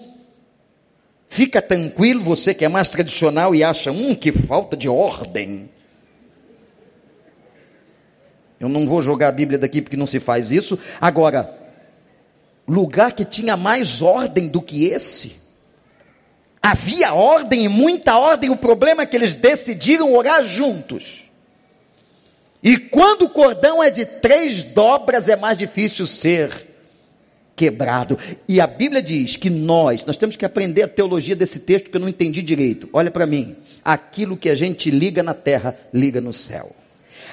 [1.28, 5.68] Fica tranquilo, você que é mais tradicional e acha, hum, que falta de ordem.
[8.60, 10.78] Eu não vou jogar a Bíblia daqui porque não se faz isso.
[11.00, 11.58] Agora,
[12.68, 15.40] lugar que tinha mais ordem do que esse.
[16.62, 18.50] Havia ordem e muita ordem.
[18.50, 21.22] O problema é que eles decidiram orar juntos.
[22.62, 26.68] E quando o cordão é de três dobras, é mais difícil ser
[27.56, 28.18] quebrado.
[28.46, 31.96] E a Bíblia diz que nós, nós temos que aprender a teologia desse texto que
[31.96, 32.90] eu não entendi direito.
[32.92, 33.56] Olha para mim.
[33.82, 36.76] Aquilo que a gente liga na terra, liga no céu.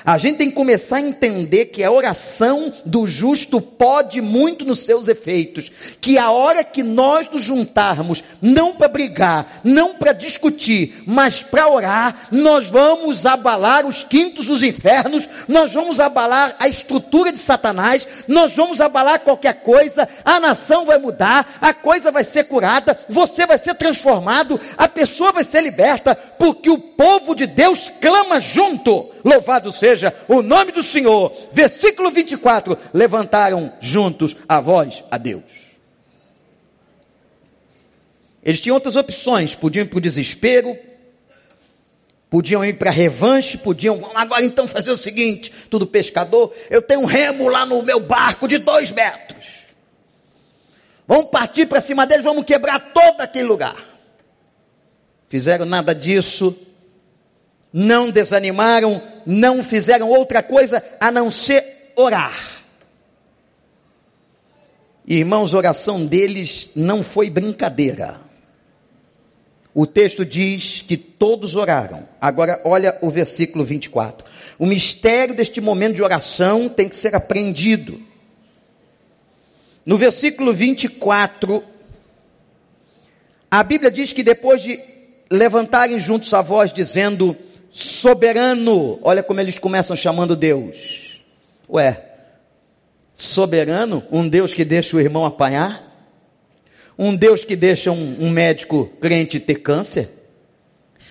[0.05, 4.79] A gente tem que começar a entender que a oração do justo pode muito nos
[4.79, 5.71] seus efeitos.
[5.99, 11.69] Que a hora que nós nos juntarmos, não para brigar, não para discutir, mas para
[11.69, 18.07] orar, nós vamos abalar os quintos dos infernos, nós vamos abalar a estrutura de Satanás,
[18.27, 23.45] nós vamos abalar qualquer coisa, a nação vai mudar, a coisa vai ser curada, você
[23.45, 29.16] vai ser transformado, a pessoa vai ser liberta, porque o povo de Deus clama junto.
[29.27, 31.35] Louvado seja o nome do Senhor.
[31.51, 35.43] Versículo 24: levantaram juntos a voz a Deus.
[38.41, 40.77] Eles tinham outras opções, podiam ir para o desespero,
[42.29, 46.99] Podiam ir para revanche, podiam, vamos agora então fazer o seguinte: tudo pescador, eu tenho
[46.99, 49.45] um remo lá no meu barco de dois metros.
[51.07, 53.81] Vamos partir para cima deles, vamos quebrar todo aquele lugar.
[55.29, 56.53] Fizeram nada disso,
[57.71, 62.63] não desanimaram, não fizeram outra coisa a não ser orar.
[65.05, 68.21] Irmãos, a oração deles não foi brincadeira.
[69.73, 72.07] O texto diz que todos oraram.
[72.21, 74.25] Agora, olha o versículo 24.
[74.57, 78.01] O mistério deste momento de oração tem que ser aprendido.
[79.85, 81.63] No versículo 24,
[83.51, 84.79] a Bíblia diz que depois de
[85.29, 87.37] levantarem juntos a voz, dizendo:
[87.77, 91.21] Soberano, olha como eles começam chamando Deus.
[91.69, 92.05] Ué,
[93.13, 96.11] soberano, um Deus que deixa o irmão apanhar?
[96.97, 100.09] Um Deus que deixa um, um médico crente ter câncer?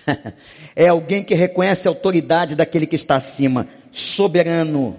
[0.75, 4.97] é alguém que reconhece a autoridade daquele que está acima, soberano.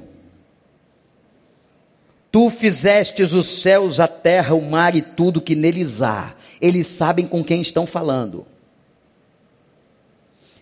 [2.32, 6.34] Tu fizestes os céus, a terra, o mar e tudo que neles há.
[6.62, 8.46] Eles sabem com quem estão falando.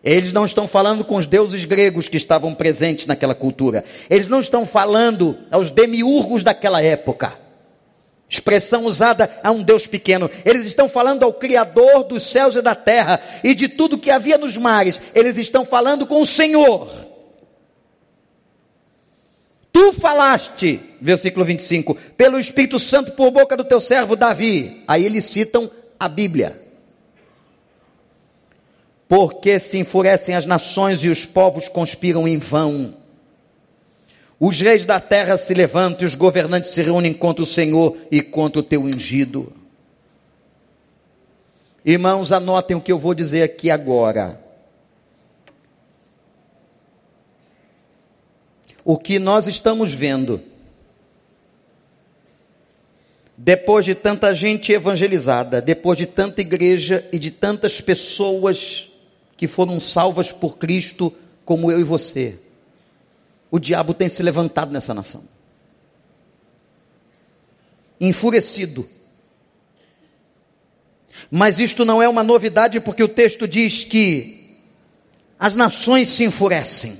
[0.02, 3.84] Eles não estão falando com os deuses gregos que estavam presentes naquela cultura.
[4.08, 7.46] Eles não estão falando aos demiurgos daquela época
[8.28, 10.30] expressão usada a um Deus pequeno.
[10.44, 14.36] Eles estão falando ao Criador dos céus e da terra e de tudo que havia
[14.36, 15.00] nos mares.
[15.14, 16.90] Eles estão falando com o Senhor.
[19.72, 24.82] Tu falaste, versículo 25, pelo Espírito Santo por boca do teu servo Davi.
[24.88, 26.65] Aí eles citam a Bíblia.
[29.08, 32.94] Porque se enfurecem as nações e os povos conspiram em vão.
[34.38, 38.20] Os reis da terra se levantam e os governantes se reúnem contra o Senhor e
[38.20, 39.52] contra o teu ungido.
[41.84, 44.40] Irmãos, anotem o que eu vou dizer aqui agora.
[48.84, 50.42] O que nós estamos vendo,
[53.36, 58.90] depois de tanta gente evangelizada, depois de tanta igreja e de tantas pessoas
[59.36, 62.40] que foram salvas por Cristo, como eu e você,
[63.50, 65.24] o diabo tem se levantado nessa nação.
[68.00, 68.88] Enfurecido.
[71.30, 74.58] Mas isto não é uma novidade, porque o texto diz que
[75.38, 76.98] as nações se enfurecem,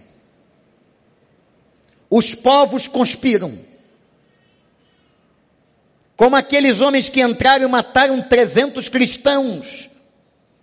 [2.08, 3.58] os povos conspiram,
[6.16, 9.90] como aqueles homens que entraram e mataram 300 cristãos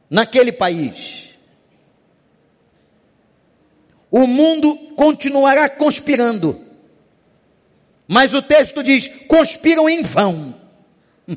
[0.09, 1.32] naquele país
[4.13, 6.63] o mundo continuará conspirando.
[8.07, 10.53] Mas o texto diz: conspiram em vão.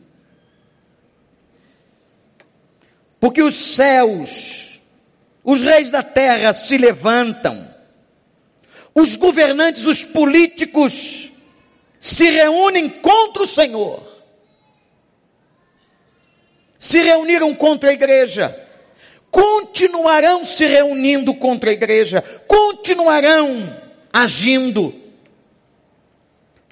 [3.18, 4.78] Porque os céus,
[5.42, 7.66] os reis da terra se levantam,
[8.94, 11.32] os governantes, os políticos
[11.98, 14.06] se reúnem contra o Senhor,
[16.78, 18.65] se reuniram contra a igreja,
[19.36, 23.70] continuarão se reunindo contra a igreja, continuarão
[24.10, 24.94] agindo.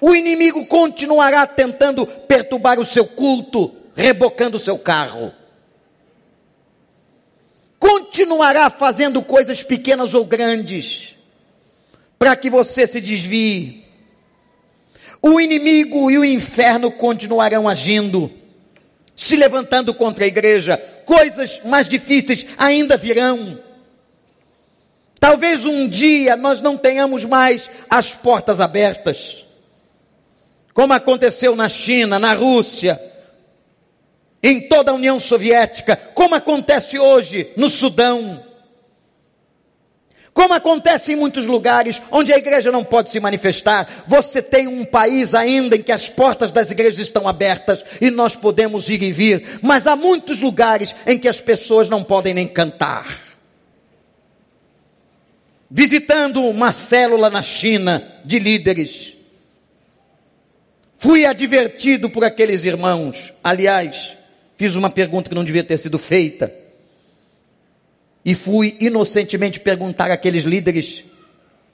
[0.01, 5.31] O inimigo continuará tentando perturbar o seu culto, rebocando o seu carro.
[7.77, 11.13] Continuará fazendo coisas pequenas ou grandes,
[12.17, 13.85] para que você se desvie.
[15.21, 18.31] O inimigo e o inferno continuarão agindo
[19.15, 23.59] se levantando contra a igreja, coisas mais difíceis ainda virão.
[25.19, 29.45] Talvez um dia nós não tenhamos mais as portas abertas,
[30.73, 33.01] como aconteceu na China, na Rússia,
[34.43, 38.44] em toda a União Soviética, como acontece hoje no Sudão
[40.35, 44.83] como acontece em muitos lugares onde a igreja não pode se manifestar, você tem um
[44.83, 49.13] país ainda em que as portas das igrejas estão abertas e nós podemos ir e
[49.13, 53.37] vir, mas há muitos lugares em que as pessoas não podem nem cantar.
[55.71, 59.13] Visitando uma célula na China de líderes,
[60.97, 63.33] fui advertido por aqueles irmãos.
[63.41, 64.11] Aliás,
[64.57, 66.64] fiz uma pergunta que não devia ter sido feita
[68.25, 71.05] e fui inocentemente perguntar àqueles líderes,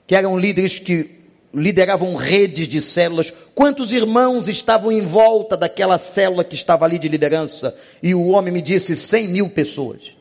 [0.05, 1.21] que eram líderes que
[1.53, 7.07] lideravam redes de células, quantos irmãos estavam em volta daquela célula que estava ali de
[7.07, 7.77] liderança?
[8.03, 10.17] E o homem me disse: 100 mil pessoas.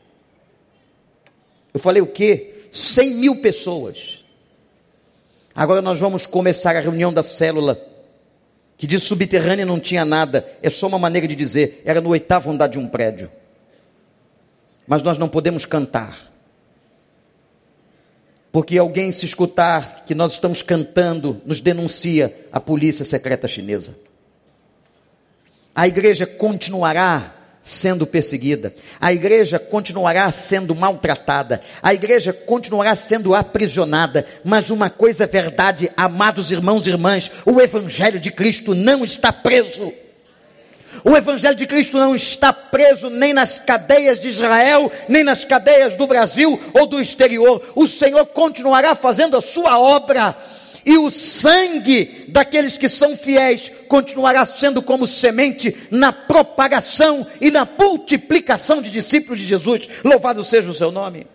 [1.73, 2.67] Eu falei: o quê?
[2.71, 4.23] 100 mil pessoas.
[5.53, 7.77] Agora nós vamos começar a reunião da célula,
[8.77, 12.49] que de subterrânea não tinha nada, é só uma maneira de dizer, era no oitavo
[12.49, 13.29] andar de um prédio
[14.87, 16.31] mas nós não podemos cantar.
[18.51, 23.95] Porque alguém se escutar que nós estamos cantando, nos denuncia a polícia secreta chinesa.
[25.73, 34.25] A igreja continuará sendo perseguida, a igreja continuará sendo maltratada, a igreja continuará sendo aprisionada,
[34.43, 39.31] mas uma coisa é verdade, amados irmãos e irmãs, o evangelho de Cristo não está
[39.31, 39.93] preso.
[41.03, 45.95] O Evangelho de Cristo não está preso nem nas cadeias de Israel, nem nas cadeias
[45.95, 47.61] do Brasil ou do exterior.
[47.75, 50.35] O Senhor continuará fazendo a sua obra.
[50.85, 57.67] E o sangue daqueles que são fiéis continuará sendo como semente na propagação e na
[57.79, 59.87] multiplicação de discípulos de Jesus.
[60.03, 61.27] Louvado seja o seu nome.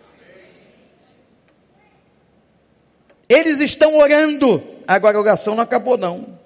[3.29, 4.61] Eles estão orando.
[4.87, 6.36] Agora a oração não acabou, não.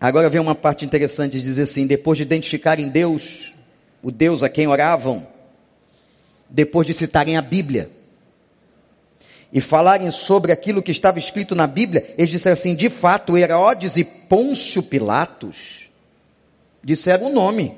[0.00, 3.52] Agora vem uma parte interessante de dizer assim: depois de identificarem Deus,
[4.02, 5.26] o Deus a quem oravam,
[6.48, 7.90] depois de citarem a Bíblia
[9.52, 13.96] e falarem sobre aquilo que estava escrito na Bíblia, eles disseram assim: de fato, Herodes
[13.96, 15.88] e Pôncio Pilatos
[16.82, 17.76] disseram o nome.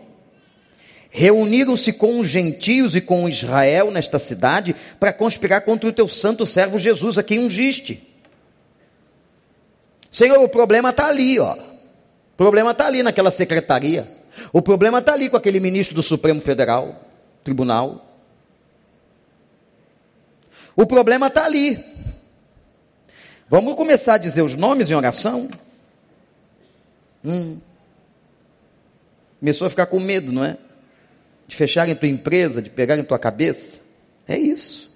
[1.13, 6.47] Reuniram-se com os gentios e com Israel nesta cidade para conspirar contra o teu santo
[6.47, 8.07] servo Jesus, a quem ungiste.
[10.09, 11.70] Senhor, o problema está ali, ó.
[12.41, 14.11] Problema está ali naquela secretaria.
[14.51, 17.05] O problema está ali com aquele ministro do Supremo Federal,
[17.45, 18.19] Tribunal.
[20.75, 21.85] O problema está ali.
[23.47, 25.51] Vamos começar a dizer os nomes em oração?
[27.23, 27.59] Hum.
[29.39, 30.57] Começou a ficar com medo, não é?
[31.47, 33.81] De fecharem tua empresa, de pegarem tua cabeça.
[34.27, 34.91] É isso.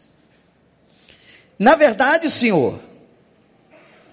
[1.58, 2.80] Na verdade, Senhor,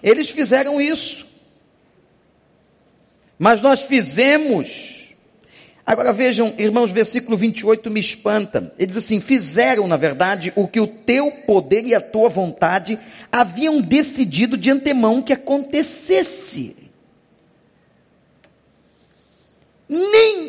[0.02, 1.31] eles fizeram isso.
[3.42, 5.16] Mas nós fizemos.
[5.84, 8.72] Agora vejam, irmãos, versículo 28 me espanta.
[8.78, 12.96] Ele diz assim: Fizeram, na verdade, o que o teu poder e a tua vontade
[13.32, 16.81] haviam decidido de antemão que acontecesse.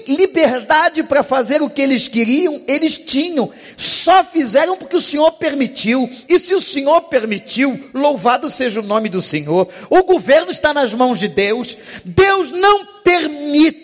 [0.08, 3.52] Liberdade para fazer o que eles queriam, eles tinham.
[3.78, 6.10] Só fizeram porque o Senhor permitiu.
[6.28, 9.68] E se o Senhor permitiu, louvado seja o nome do Senhor.
[9.90, 11.78] O governo está nas mãos de Deus.
[12.04, 13.83] Deus não permite,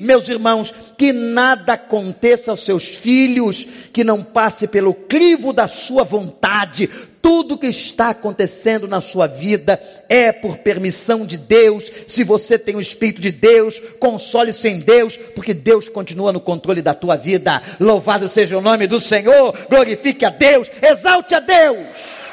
[0.00, 6.04] meus irmãos, que nada aconteça aos seus filhos que não passe pelo crivo da sua
[6.04, 6.88] vontade.
[7.22, 11.84] Tudo que está acontecendo na sua vida é por permissão de Deus.
[12.06, 16.82] Se você tem o Espírito de Deus, console-se em Deus, porque Deus continua no controle
[16.82, 17.62] da tua vida.
[17.80, 22.24] Louvado seja o nome do Senhor, glorifique a Deus, exalte a Deus.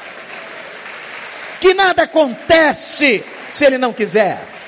[1.58, 4.61] Que nada acontece se Ele não quiser.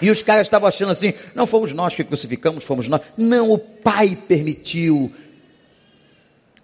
[0.00, 3.00] E os caras estavam achando assim: não fomos nós que crucificamos, fomos nós.
[3.16, 5.12] Não, o Pai permitiu.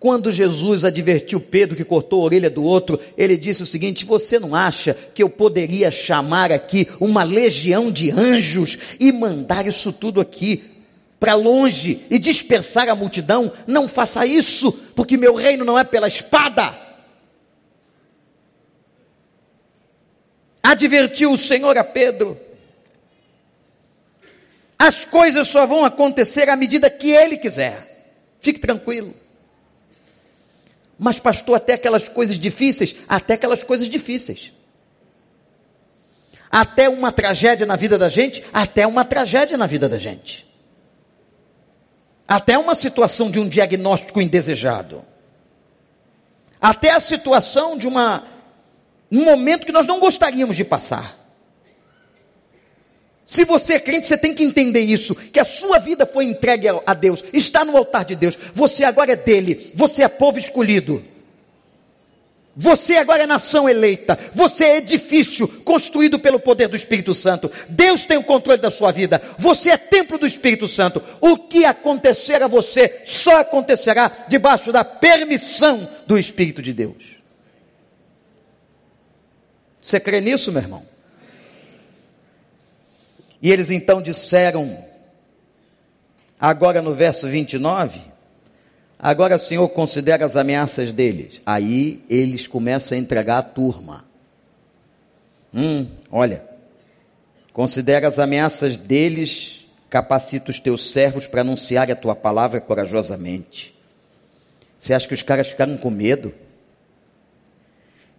[0.02, 4.36] Quando Jesus advertiu Pedro que cortou a orelha do outro, ele disse o seguinte: Você
[4.36, 10.20] não acha que eu poderia chamar aqui uma legião de anjos e mandar isso tudo
[10.20, 10.64] aqui
[11.20, 13.52] para longe e dispersar a multidão?
[13.64, 16.76] Não faça isso, porque meu reino não é pela espada.
[20.60, 22.36] Advertiu o Senhor a Pedro.
[24.82, 28.16] As coisas só vão acontecer à medida que Ele quiser.
[28.40, 29.14] Fique tranquilo.
[30.98, 34.52] Mas, pastor, até aquelas coisas difíceis, até aquelas coisas difíceis.
[36.50, 40.52] Até uma tragédia na vida da gente, até uma tragédia na vida da gente.
[42.26, 45.04] Até uma situação de um diagnóstico indesejado.
[46.60, 48.24] Até a situação de uma,
[49.12, 51.21] um momento que nós não gostaríamos de passar.
[53.24, 56.68] Se você é crente, você tem que entender isso: que a sua vida foi entregue
[56.84, 61.12] a Deus, está no altar de Deus, você agora é dele, você é povo escolhido.
[62.54, 67.50] Você agora é nação eleita, você é edifício construído pelo poder do Espírito Santo.
[67.66, 71.02] Deus tem o controle da sua vida, você é templo do Espírito Santo.
[71.18, 77.16] O que acontecer a você só acontecerá debaixo da permissão do Espírito de Deus.
[79.80, 80.91] Você crê nisso, meu irmão?
[83.42, 84.78] E eles então disseram,
[86.38, 88.00] agora no verso 29,
[88.96, 91.42] agora Senhor considera as ameaças deles.
[91.44, 94.04] Aí eles começam a entregar a turma.
[95.52, 96.44] Hum, olha,
[97.52, 103.74] considera as ameaças deles, capacita os teus servos para anunciar a tua palavra corajosamente.
[104.78, 106.32] Você acha que os caras ficaram com medo?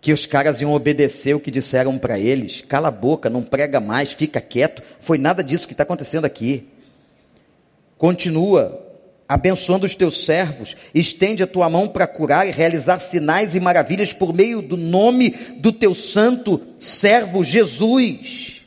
[0.04, 2.60] Que os caras iam obedecer o que disseram para eles.
[2.60, 4.84] Cala a boca, não prega mais, fica quieto.
[5.00, 6.68] Foi nada disso que está acontecendo aqui.
[7.98, 8.86] Continua
[9.30, 14.12] abençoando os teus servos, estende a tua mão para curar e realizar sinais e maravilhas
[14.12, 15.30] por meio do nome
[15.60, 18.66] do teu santo servo Jesus.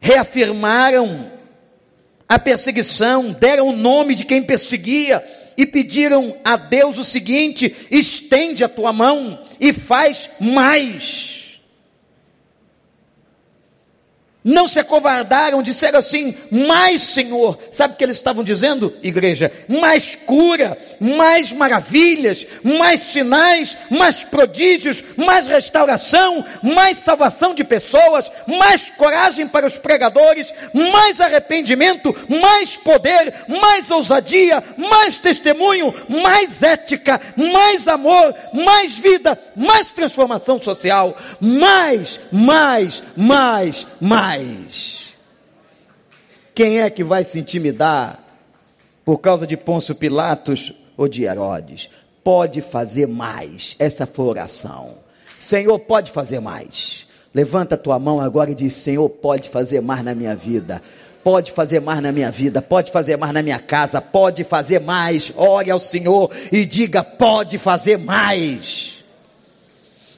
[0.00, 1.30] Reafirmaram
[2.26, 5.22] a perseguição, deram o nome de quem perseguia
[5.56, 11.41] e pediram a Deus o seguinte: estende a tua mão e faz mais.
[14.44, 17.58] Não se acovardaram, disseram assim: mais Senhor.
[17.70, 19.52] Sabe o que eles estavam dizendo, igreja?
[19.68, 28.90] Mais cura, mais maravilhas, mais sinais, mais prodígios, mais restauração, mais salvação de pessoas, mais
[28.90, 37.86] coragem para os pregadores, mais arrependimento, mais poder, mais ousadia, mais testemunho, mais ética, mais
[37.86, 41.16] amor, mais vida, mais transformação social.
[41.40, 45.12] Mais, mais, mais, mais mais.
[46.54, 48.22] Quem é que vai se intimidar
[49.04, 51.90] por causa de Pôncio Pilatos ou de Herodes?
[52.24, 53.74] Pode fazer mais.
[53.78, 54.98] Essa foi a oração.
[55.38, 57.06] Senhor, pode fazer mais.
[57.34, 60.82] Levanta a tua mão agora e diz: Senhor, pode fazer mais na minha vida.
[61.24, 65.32] Pode fazer mais na minha vida, pode fazer mais na minha casa, pode fazer mais.
[65.36, 69.01] Ore ao Senhor e diga: pode fazer mais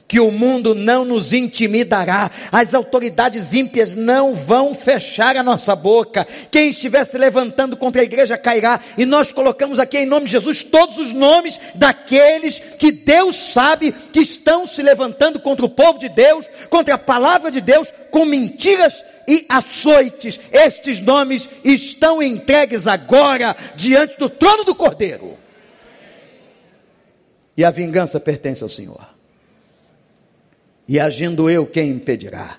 [0.07, 6.27] que o mundo não nos intimidará, as autoridades ímpias não vão fechar a nossa boca,
[6.51, 10.33] quem estiver se levantando contra a igreja cairá, e nós colocamos aqui em nome de
[10.33, 15.97] Jesus todos os nomes daqueles que Deus sabe que estão se levantando contra o povo
[15.97, 20.39] de Deus, contra a palavra de Deus, com mentiras e açoites.
[20.51, 25.37] Estes nomes estão entregues agora diante do trono do Cordeiro.
[27.57, 29.14] E a vingança pertence ao Senhor.
[30.87, 32.57] E agindo eu, quem impedirá?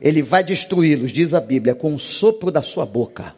[0.00, 3.34] Ele vai destruí-los, diz a Bíblia, com o sopro da sua boca.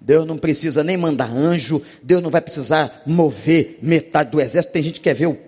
[0.00, 4.72] Deus não precisa nem mandar anjo, Deus não vai precisar mover metade do exército.
[4.72, 5.38] Tem gente que quer ver o,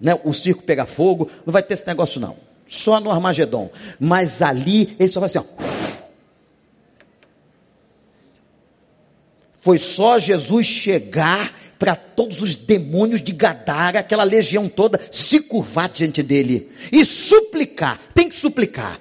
[0.00, 2.36] né, o circo pegar fogo, não vai ter esse negócio não.
[2.66, 3.70] Só no Armagedon.
[3.98, 5.44] Mas ali, ele só vai assim, ó.
[9.60, 15.88] Foi só Jesus chegar para todos os demônios de Gadara, aquela legião toda, se curvar
[15.88, 17.98] diante dele e suplicar.
[18.14, 19.00] Tem que suplicar.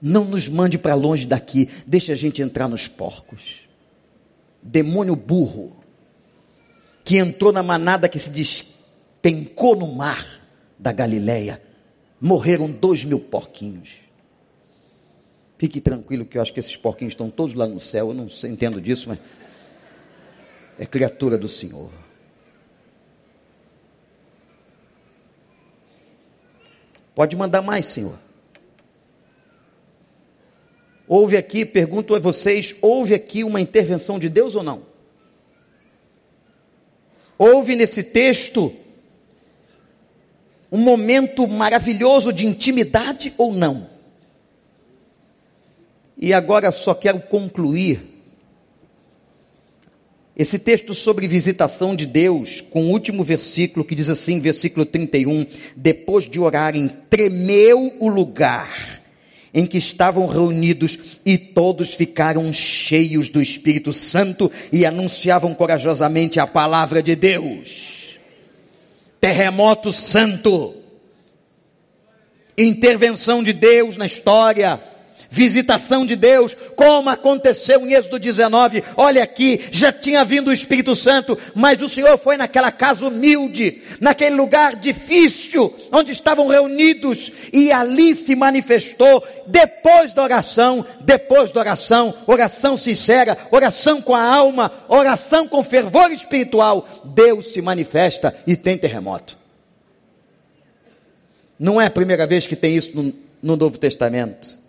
[0.00, 3.68] Não nos mande para longe daqui, deixa a gente entrar nos porcos.
[4.62, 5.76] Demônio burro,
[7.04, 10.24] que entrou na manada que se despencou no mar
[10.78, 11.60] da Galileia.
[12.20, 13.90] Morreram dois mil porquinhos.
[15.58, 18.08] Fique tranquilo que eu acho que esses porquinhos estão todos lá no céu.
[18.08, 19.18] Eu não entendo disso, mas
[20.80, 21.90] é criatura do Senhor.
[27.14, 28.18] Pode mandar mais, Senhor.
[31.06, 34.86] Houve aqui, pergunto a vocês, houve aqui uma intervenção de Deus ou não?
[37.36, 38.74] Houve nesse texto
[40.72, 43.90] um momento maravilhoso de intimidade ou não?
[46.16, 48.09] E agora só quero concluir
[50.36, 55.46] esse texto sobre visitação de Deus, com o último versículo que diz assim, versículo 31,
[55.76, 59.00] depois de orarem, tremeu o lugar
[59.52, 66.46] em que estavam reunidos e todos ficaram cheios do Espírito Santo e anunciavam corajosamente a
[66.46, 68.16] palavra de Deus.
[69.20, 70.74] Terremoto santo,
[72.56, 74.80] intervenção de Deus na história,
[75.30, 78.82] visitação de Deus, como aconteceu em Êxodo 19.
[78.96, 83.80] Olha aqui, já tinha vindo o Espírito Santo, mas o Senhor foi naquela casa humilde,
[84.00, 91.60] naquele lugar difícil, onde estavam reunidos, e ali se manifestou, depois da oração, depois da
[91.60, 98.56] oração, oração sincera, oração com a alma, oração com fervor espiritual, Deus se manifesta e
[98.56, 99.38] tem terremoto.
[101.58, 104.59] Não é a primeira vez que tem isso no, no Novo Testamento.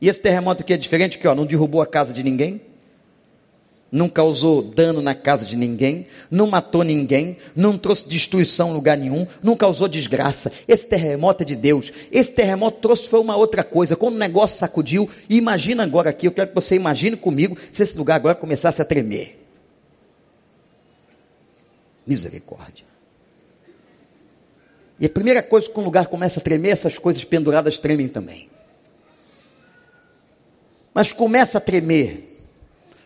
[0.00, 2.60] E esse terremoto aqui é diferente que ó, não derrubou a casa de ninguém,
[3.92, 8.96] não causou dano na casa de ninguém, não matou ninguém, não trouxe destruição em lugar
[8.96, 10.52] nenhum, não causou desgraça.
[10.66, 11.92] Esse terremoto é de Deus.
[12.10, 13.96] Esse terremoto trouxe foi uma outra coisa.
[13.96, 17.98] Quando o negócio sacudiu, imagina agora aqui, eu quero que você imagine comigo se esse
[17.98, 19.38] lugar agora começasse a tremer.
[22.06, 22.86] Misericórdia.
[24.98, 28.48] E a primeira coisa que um lugar começa a tremer, essas coisas penduradas tremem também
[30.94, 32.28] mas começa a tremer.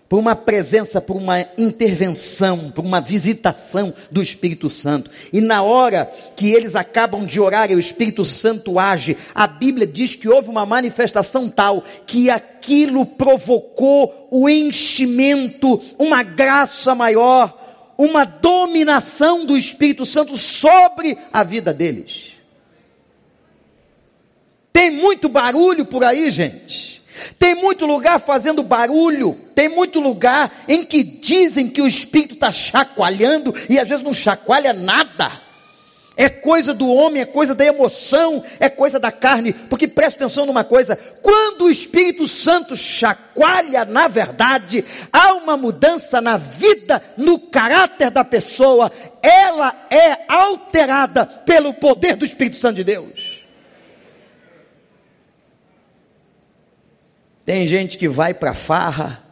[0.09, 5.11] por uma presença, por uma intervenção, por uma visitação do Espírito Santo.
[5.33, 6.05] E na hora
[6.37, 10.51] que eles acabam de orar e o Espírito Santo age, a Bíblia diz que houve
[10.51, 20.05] uma manifestação tal que aquilo provocou o enchimento, uma graça maior, uma dominação do Espírito
[20.07, 22.35] Santo sobre a vida deles.
[24.73, 27.04] Tem muito barulho por aí, gente.
[27.39, 32.51] Tem muito lugar fazendo barulho, tem muito lugar em que dizem que o espírito está
[32.51, 35.45] chacoalhando e às vezes não chacoalha nada.
[36.17, 40.47] É coisa do homem, é coisa da emoção, é coisa da carne, porque presta atenção
[40.47, 47.37] numa coisa: quando o Espírito Santo chacoalha, na verdade, há uma mudança na vida, no
[47.39, 53.34] caráter da pessoa, ela é alterada pelo poder do Espírito Santo de Deus.
[57.45, 59.23] Tem gente que vai para farra,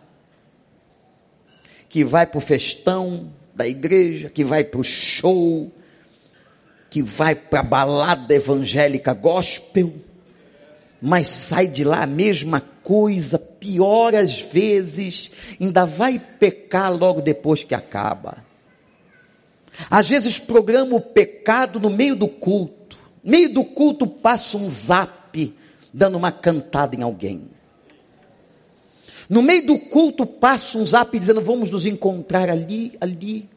[1.89, 5.71] que vai para o festão da igreja, que vai para o show,
[6.91, 9.95] que vai para a balada evangélica gospel,
[11.01, 17.65] mas sai de lá a mesma coisa, pior às vezes, ainda vai pecar logo depois
[17.65, 18.45] que acaba.
[19.91, 24.69] Às vezes programa o pecado no meio do culto, no meio do culto passa um
[24.69, 25.55] zap,
[25.93, 27.49] dando uma cantada em alguém.
[29.33, 33.49] No meio do culto passa um zap dizendo: vamos nos encontrar ali, ali,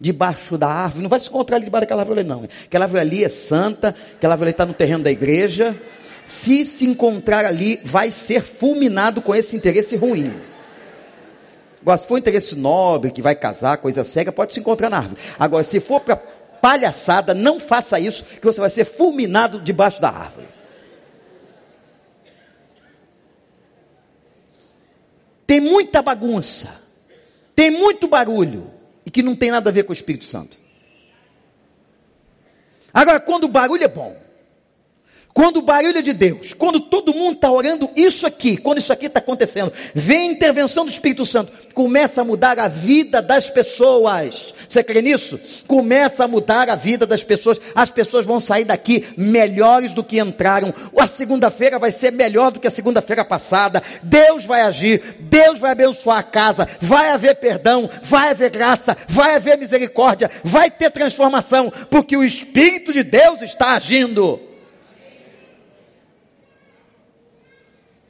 [0.00, 1.04] debaixo da árvore.
[1.04, 2.42] Não vai se encontrar ali debaixo daquela árvore, não.
[2.64, 5.76] Aquela árvore ali é santa, aquela árvore está no terreno da igreja.
[6.26, 10.34] Se se encontrar ali, vai ser fulminado com esse interesse ruim.
[11.82, 15.20] Agora, se for interesse nobre, que vai casar, coisa cega, pode se encontrar na árvore.
[15.38, 20.08] Agora, se for para palhaçada, não faça isso, que você vai ser fulminado debaixo da
[20.08, 20.48] árvore.
[25.50, 26.80] Tem muita bagunça,
[27.56, 28.70] tem muito barulho
[29.04, 30.56] e que não tem nada a ver com o Espírito Santo.
[32.94, 34.16] Agora, quando o barulho é bom,
[35.32, 38.92] quando o barulho é de Deus, quando todo mundo está orando isso aqui, quando isso
[38.92, 43.48] aqui está acontecendo, vem a intervenção do Espírito Santo, começa a mudar a vida das
[43.48, 44.52] pessoas.
[44.68, 45.40] Você crê nisso?
[45.66, 47.60] Começa a mudar a vida das pessoas.
[47.74, 50.74] As pessoas vão sair daqui melhores do que entraram.
[50.96, 53.82] A segunda-feira vai ser melhor do que a segunda-feira passada.
[54.02, 59.36] Deus vai agir, Deus vai abençoar a casa, vai haver perdão, vai haver graça, vai
[59.36, 64.49] haver misericórdia, vai ter transformação, porque o Espírito de Deus está agindo.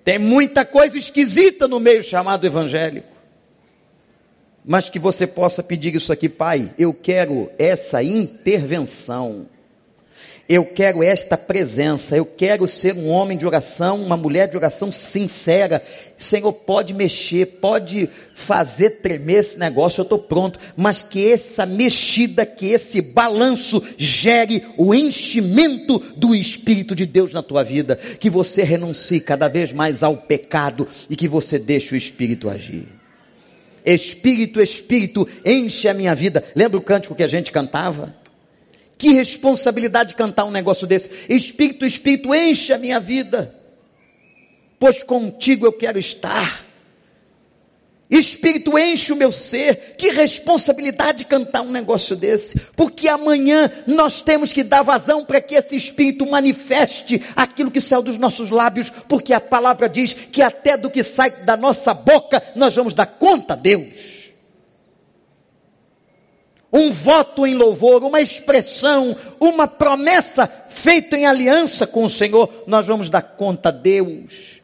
[0.05, 3.09] Tem muita coisa esquisita no meio chamado evangélico.
[4.65, 9.47] Mas que você possa pedir isso aqui, Pai, eu quero essa intervenção.
[10.53, 14.91] Eu quero esta presença, eu quero ser um homem de oração, uma mulher de oração
[14.91, 15.81] sincera.
[16.19, 22.45] Senhor, pode mexer, pode fazer tremer esse negócio, eu estou pronto, mas que essa mexida,
[22.45, 28.65] que esse balanço gere o enchimento do Espírito de Deus na tua vida, que você
[28.65, 32.89] renuncie cada vez mais ao pecado e que você deixe o Espírito agir.
[33.87, 36.43] Espírito, Espírito, enche a minha vida.
[36.57, 38.19] Lembra o cântico que a gente cantava?
[39.01, 41.11] Que responsabilidade cantar um negócio desse.
[41.27, 43.59] Espírito, Espírito, enche a minha vida,
[44.79, 46.67] pois contigo eu quero estar.
[48.11, 49.95] Espírito enche o meu ser.
[49.97, 52.61] Que responsabilidade cantar um negócio desse.
[52.77, 58.03] Porque amanhã nós temos que dar vazão para que esse Espírito manifeste aquilo que saiu
[58.03, 58.91] dos nossos lábios.
[58.91, 63.07] Porque a palavra diz que até do que sai da nossa boca nós vamos dar
[63.07, 64.20] conta a Deus
[66.73, 72.87] um voto em louvor, uma expressão, uma promessa feita em aliança com o Senhor, nós
[72.87, 74.61] vamos dar conta a Deus.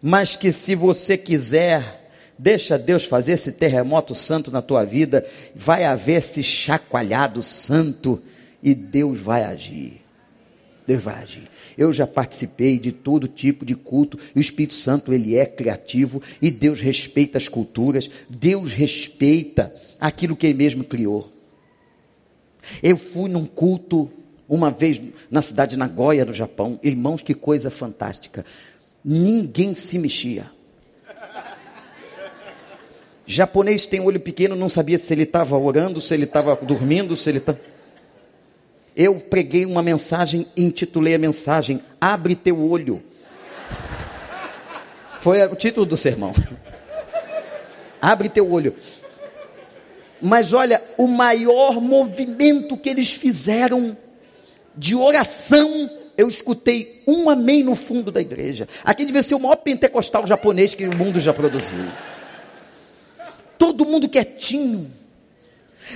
[0.00, 5.84] Mas que se você quiser, deixa Deus fazer esse terremoto santo na tua vida, vai
[5.84, 8.22] haver esse chacoalhado santo
[8.62, 10.05] e Deus vai agir.
[10.94, 11.48] Agir.
[11.76, 14.18] Eu já participei de todo tipo de culto.
[14.34, 18.08] O Espírito Santo, ele é criativo e Deus respeita as culturas.
[18.28, 21.32] Deus respeita aquilo que ele mesmo criou.
[22.82, 24.10] Eu fui num culto
[24.48, 26.78] uma vez na cidade de Nagoya, no Japão.
[26.82, 28.44] Irmãos, que coisa fantástica.
[29.04, 30.50] Ninguém se mexia.
[33.26, 37.28] Japonês tem olho pequeno, não sabia se ele estava orando, se ele estava dormindo, se
[37.28, 37.58] ele estava.
[38.96, 43.02] Eu preguei uma mensagem, intitulei a mensagem Abre teu olho.
[45.20, 46.32] Foi o título do sermão.
[48.00, 48.74] Abre teu olho.
[50.22, 53.96] Mas olha, o maior movimento que eles fizeram
[54.74, 58.66] de oração, eu escutei um amém no fundo da igreja.
[58.84, 61.84] Aqui devia ser o maior pentecostal japonês que o mundo já produziu.
[63.58, 64.90] Todo mundo quietinho.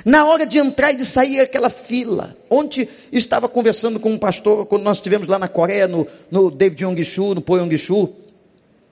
[0.04, 2.36] Na hora de entrar e de sair aquela fila.
[2.48, 6.84] Ontem estava conversando com um pastor, quando nós estivemos lá na Coreia, no, no David
[6.84, 8.08] Yong-Shu, no Po Yong-Shu,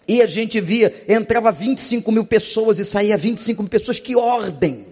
[0.06, 4.86] e a gente via, entrava 25 mil pessoas e saía 25 mil pessoas, que ordem!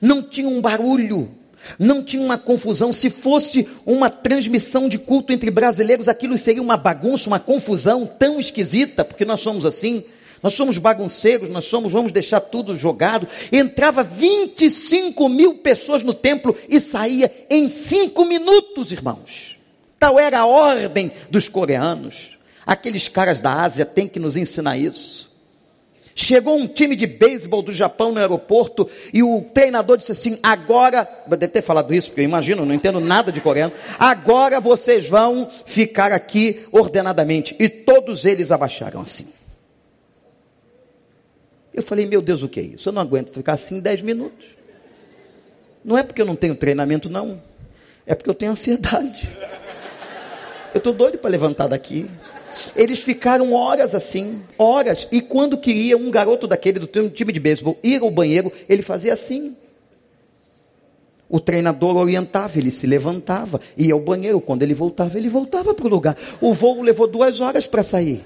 [0.00, 1.30] Não tinha um barulho,
[1.78, 2.92] não tinha uma confusão.
[2.92, 8.40] Se fosse uma transmissão de culto entre brasileiros, aquilo seria uma bagunça, uma confusão tão
[8.40, 10.04] esquisita, porque nós somos assim.
[10.42, 13.26] Nós somos bagunceiros, nós somos, vamos deixar tudo jogado.
[13.50, 19.56] Entrava 25 mil pessoas no templo e saía em cinco minutos, irmãos.
[19.98, 22.36] Tal era a ordem dos coreanos.
[22.66, 25.26] Aqueles caras da Ásia têm que nos ensinar isso.
[26.18, 31.06] Chegou um time de beisebol do Japão no aeroporto e o treinador disse assim: agora,
[31.26, 33.74] deve ter falado isso, porque eu imagino, não entendo nada de coreano.
[33.98, 37.54] Agora vocês vão ficar aqui ordenadamente.
[37.58, 39.26] E todos eles abaixaram assim.
[41.76, 42.88] Eu falei, meu Deus, o que é isso?
[42.88, 44.46] Eu não aguento ficar assim 10 minutos.
[45.84, 47.40] Não é porque eu não tenho treinamento, não.
[48.06, 49.28] É porque eu tenho ansiedade.
[50.72, 52.08] Eu estou doido para levantar daqui.
[52.74, 55.06] Eles ficaram horas assim, horas.
[55.12, 59.12] E quando queria um garoto daquele do time de beisebol ir ao banheiro, ele fazia
[59.12, 59.54] assim.
[61.28, 64.40] O treinador orientava, ele se levantava, ia ao banheiro.
[64.40, 66.16] Quando ele voltava, ele voltava para o lugar.
[66.40, 68.24] O voo levou duas horas para sair.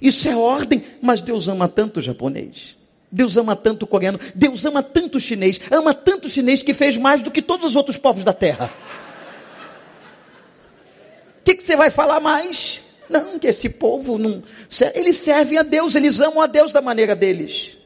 [0.00, 2.76] Isso é ordem, mas Deus ama tanto o japonês.
[3.10, 6.74] Deus ama tanto o coreano, Deus ama tanto o chinês, ama tanto o chinês que
[6.74, 8.70] fez mais do que todos os outros povos da terra.
[11.40, 12.82] O que, que, você vai falar mais?
[13.08, 14.42] Não, que esse povo não.
[14.94, 17.76] Eles servem a Deus, eles amam a Deus da maneira deles.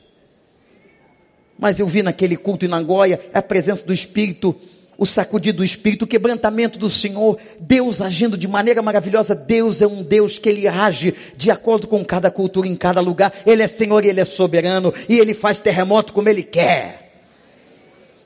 [1.59, 4.59] Mas eu vi naquele culto em Nagoya a presença do Espírito
[5.01, 9.35] o sacudir do Espírito, o quebrantamento do Senhor, Deus agindo de maneira maravilhosa.
[9.35, 13.33] Deus é um Deus que ele age de acordo com cada cultura, em cada lugar.
[13.47, 17.11] Ele é Senhor e ele é soberano, e ele faz terremoto como ele quer.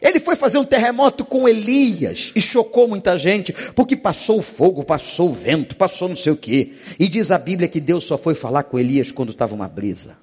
[0.03, 4.83] Ele foi fazer um terremoto com Elias e chocou muita gente, porque passou o fogo,
[4.83, 6.75] passou o vento, passou não sei o que.
[6.99, 10.17] E diz a Bíblia que Deus só foi falar com Elias quando estava uma brisa.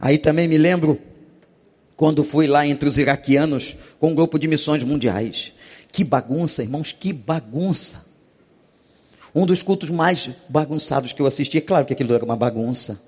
[0.00, 1.00] Aí também me lembro
[1.96, 5.52] quando fui lá entre os iraquianos com um grupo de missões mundiais.
[5.90, 8.04] Que bagunça, irmãos, que bagunça.
[9.34, 13.00] Um dos cultos mais bagunçados que eu assisti, é claro que aquilo era uma bagunça.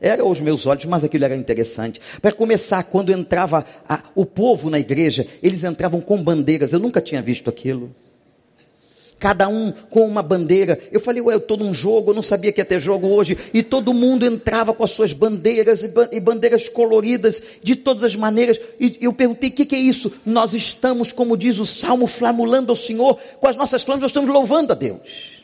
[0.00, 2.00] Era aos meus olhos, mas aquilo era interessante.
[2.22, 6.72] Para começar, quando entrava a, o povo na igreja, eles entravam com bandeiras.
[6.72, 7.94] Eu nunca tinha visto aquilo
[9.18, 10.78] cada um com uma bandeira.
[10.92, 13.36] Eu falei, ué, eu estou num jogo, eu não sabia que ia ter jogo hoje.
[13.52, 18.60] E todo mundo entrava com as suas bandeiras e bandeiras coloridas de todas as maneiras.
[18.78, 20.12] E eu perguntei, o que, que, é isso?
[20.24, 24.30] Nós estamos, como diz o Salmo, flamulando ao Senhor, com as nossas flâmulas, nós estamos
[24.30, 25.38] louvando a Deus.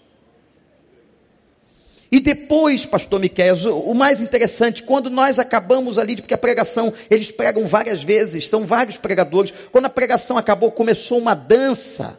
[2.12, 7.32] E depois, pastor Miquel, o mais interessante, quando nós acabamos ali, porque a pregação, eles
[7.32, 9.52] pregam várias vezes, são vários pregadores.
[9.72, 12.16] Quando a pregação acabou, começou uma dança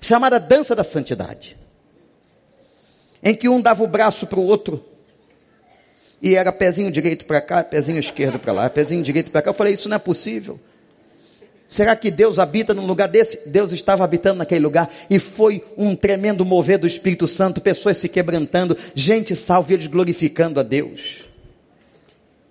[0.00, 1.56] chamada dança da santidade,
[3.22, 4.84] em que um dava o braço para o outro,
[6.22, 9.50] e era pezinho direito para cá, pezinho esquerdo para lá, pezinho direito para cá.
[9.50, 10.60] Eu falei, isso não é possível.
[11.66, 13.48] Será que Deus habita num lugar desse?
[13.48, 18.08] Deus estava habitando naquele lugar e foi um tremendo mover do Espírito Santo, pessoas se
[18.08, 21.24] quebrantando, gente salva eles glorificando a Deus.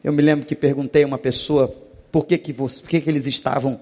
[0.02, 1.68] Eu me lembro que perguntei a uma pessoa
[2.10, 3.82] por que, que, você, por que, que eles estavam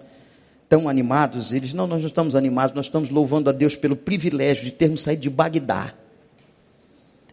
[0.70, 1.52] tão animados?
[1.52, 5.02] Eles, não, nós não estamos animados, nós estamos louvando a Deus pelo privilégio de termos
[5.02, 5.94] saído de Bagdá.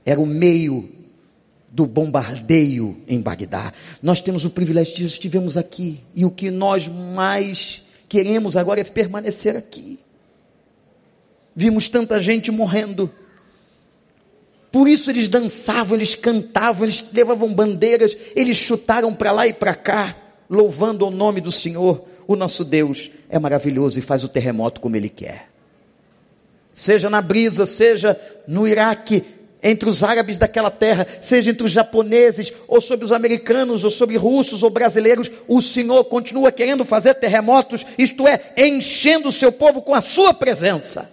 [0.04, 0.90] Era o meio
[1.70, 3.72] do bombardeio em Bagdá.
[4.00, 6.00] Nós temos o privilégio de estivemos aqui.
[6.14, 9.98] E o que nós mais queremos agora é permanecer aqui.
[11.56, 13.10] Vimos tanta gente morrendo.
[14.70, 19.74] Por isso eles dançavam, eles cantavam, eles levavam bandeiras, eles chutaram para lá e para
[19.74, 20.16] cá,
[20.50, 24.96] louvando o nome do Senhor o nosso Deus é maravilhoso e faz o terremoto como
[24.96, 25.48] Ele quer.
[26.72, 29.24] Seja na brisa, seja no Iraque,
[29.62, 34.16] entre os árabes daquela terra, seja entre os japoneses, ou sobre os americanos, ou sobre
[34.16, 39.80] russos ou brasileiros, o Senhor continua querendo fazer terremotos, isto é, enchendo o seu povo
[39.80, 41.10] com a sua presença.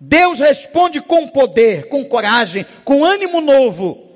[0.00, 4.10] Deus responde com poder, com coragem, com ânimo novo.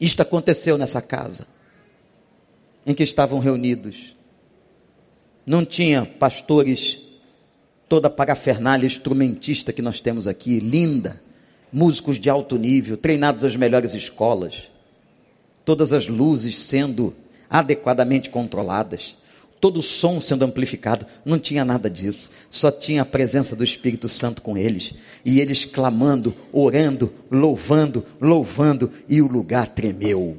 [0.00, 1.46] Isto aconteceu nessa casa
[2.86, 4.16] em que estavam reunidos.
[5.46, 6.98] Não tinha pastores,
[7.88, 11.20] toda a parafernália instrumentista que nós temos aqui, linda,
[11.72, 14.70] músicos de alto nível, treinados nas melhores escolas,
[15.64, 17.14] todas as luzes sendo
[17.48, 19.16] adequadamente controladas,
[19.60, 21.06] todo o som sendo amplificado.
[21.24, 22.30] Não tinha nada disso.
[22.50, 24.92] Só tinha a presença do Espírito Santo com eles.
[25.24, 30.36] E eles clamando, orando, louvando, louvando, e o lugar tremeu.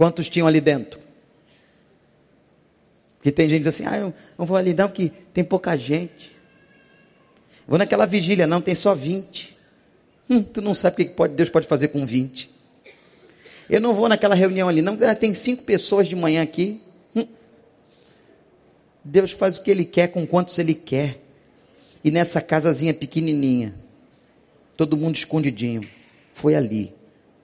[0.00, 0.98] Quantos tinham ali dentro?
[3.20, 5.76] Que tem gente que diz assim: ah, eu não vou ali não, porque tem pouca
[5.76, 6.34] gente.
[7.68, 9.54] Vou naquela vigília, não, tem só 20.
[10.30, 12.50] Hum, tu não sabe o que pode, Deus pode fazer com 20.
[13.68, 16.80] Eu não vou naquela reunião ali, não, ah, tem cinco pessoas de manhã aqui.
[17.14, 17.26] Hum.
[19.04, 21.20] Deus faz o que Ele quer com quantos Ele quer.
[22.02, 23.74] E nessa casazinha pequenininha,
[24.78, 25.86] todo mundo escondidinho,
[26.32, 26.94] foi ali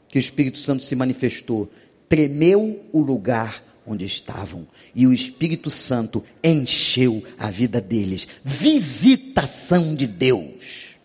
[0.09, 1.71] que o Espírito Santo se manifestou.
[2.09, 8.27] Tremeu o lugar onde estavam, e o Espírito Santo encheu a vida deles.
[8.45, 10.97] Visitação de Deus.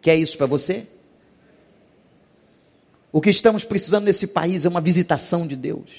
[0.00, 0.86] Quer isso para você?
[3.12, 5.90] O que estamos precisando nesse país é uma visitação de Deus.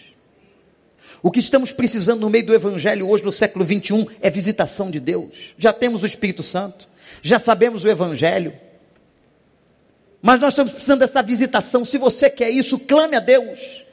[1.21, 4.99] O que estamos precisando no meio do Evangelho hoje, no século 21, é visitação de
[4.99, 5.53] Deus.
[5.55, 6.87] Já temos o Espírito Santo,
[7.21, 8.53] já sabemos o Evangelho,
[10.19, 11.85] mas nós estamos precisando dessa visitação.
[11.85, 13.83] Se você quer isso, clame a Deus.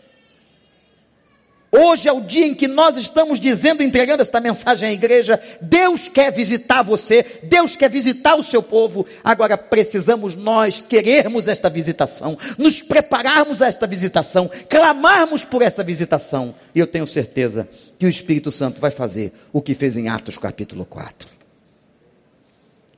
[1.71, 5.39] Hoje é o dia em que nós estamos dizendo, entregando esta mensagem à igreja.
[5.61, 9.07] Deus quer visitar você, Deus quer visitar o seu povo.
[9.23, 16.55] Agora precisamos nós querermos esta visitação, nos prepararmos a esta visitação, clamarmos por essa visitação.
[16.75, 20.39] E eu tenho certeza que o Espírito Santo vai fazer o que fez em Atos
[20.39, 21.29] capítulo 4.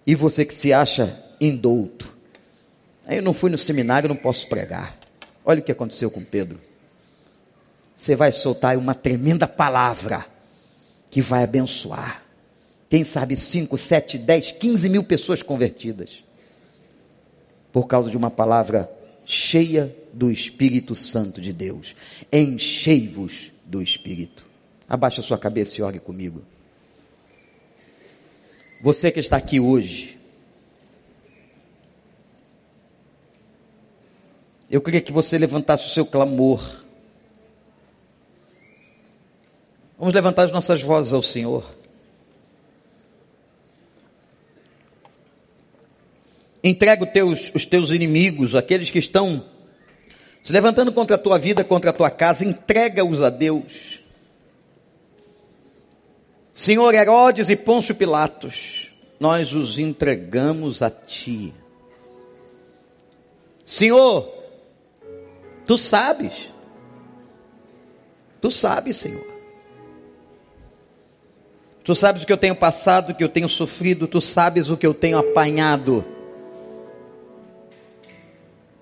[0.06, 2.16] E você que se acha indouto,
[3.08, 4.96] eu não fui no seminário, não posso pregar.
[5.44, 6.69] Olha o que aconteceu com Pedro
[8.00, 10.24] você vai soltar uma tremenda palavra
[11.10, 12.24] que vai abençoar.
[12.88, 16.24] Quem sabe 5, 7, 10, 15 mil pessoas convertidas.
[17.70, 18.90] Por causa de uma palavra
[19.26, 21.94] cheia do Espírito Santo de Deus.
[22.32, 24.46] Enchei-vos do Espírito.
[24.88, 26.42] Abaixa sua cabeça e ore comigo.
[28.80, 30.18] Você que está aqui hoje,
[34.70, 36.88] eu queria que você levantasse o seu clamor
[40.00, 41.62] Vamos levantar as nossas vozes ao Senhor.
[46.64, 49.44] Entrega os teus, os teus inimigos, aqueles que estão
[50.40, 54.00] se levantando contra a tua vida, contra a tua casa, entrega-os a Deus.
[56.50, 58.90] Senhor Herodes e Pôncio Pilatos,
[59.20, 61.52] nós os entregamos a ti.
[63.66, 64.32] Senhor,
[65.66, 66.48] tu sabes,
[68.40, 69.39] tu sabes, Senhor.
[71.90, 74.76] Tu sabes o que eu tenho passado, o que eu tenho sofrido, tu sabes o
[74.76, 76.04] que eu tenho apanhado.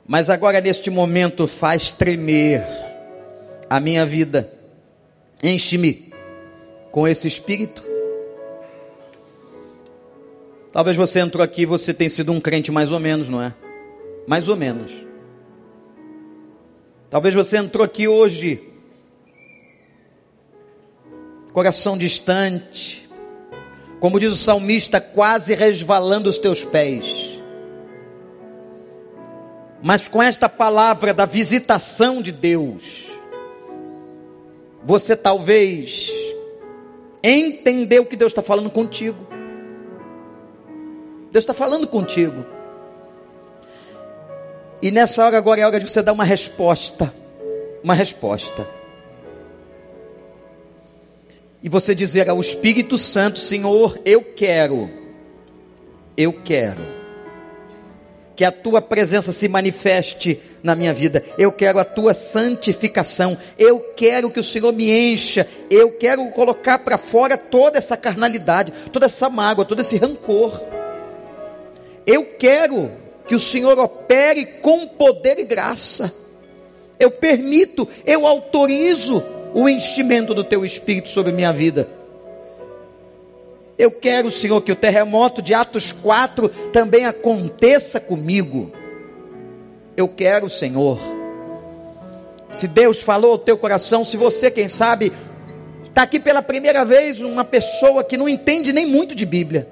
[0.06, 2.66] Mas agora, neste momento, faz tremer
[3.70, 4.52] a minha vida.
[5.42, 6.12] Enche-me
[6.92, 7.82] com esse espírito.
[10.70, 13.54] Talvez você entrou aqui e você tenha sido um crente mais ou menos, não é?
[14.26, 14.92] Mais ou menos.
[17.08, 18.62] Talvez você entrou aqui hoje
[21.52, 23.08] coração distante,
[24.00, 27.38] como diz o salmista, quase resvalando os teus pés.
[29.82, 33.06] Mas com esta palavra da visitação de Deus,
[34.84, 36.10] você talvez
[37.22, 39.26] entendeu que Deus está falando contigo.
[41.30, 42.44] Deus está falando contigo.
[44.80, 47.12] E nessa hora agora é hora de você dar uma resposta.
[47.82, 48.77] Uma resposta
[51.68, 54.88] e você dizer ao Espírito Santo: Senhor, eu quero,
[56.16, 56.80] eu quero
[58.34, 61.22] que a tua presença se manifeste na minha vida.
[61.36, 63.36] Eu quero a tua santificação.
[63.58, 65.46] Eu quero que o Senhor me encha.
[65.70, 70.62] Eu quero colocar para fora toda essa carnalidade, toda essa mágoa, todo esse rancor.
[72.06, 72.90] Eu quero
[73.26, 76.10] que o Senhor opere com poder e graça.
[76.98, 79.22] Eu permito, eu autorizo
[79.58, 81.88] o enchimento do teu espírito sobre minha vida.
[83.76, 88.72] Eu quero, Senhor, que o terremoto de Atos 4 também aconteça comigo.
[89.96, 91.00] Eu quero, Senhor.
[92.48, 95.12] Se Deus falou ao teu coração, se você, quem sabe,
[95.84, 99.66] está aqui pela primeira vez, uma pessoa que não entende nem muito de Bíblia,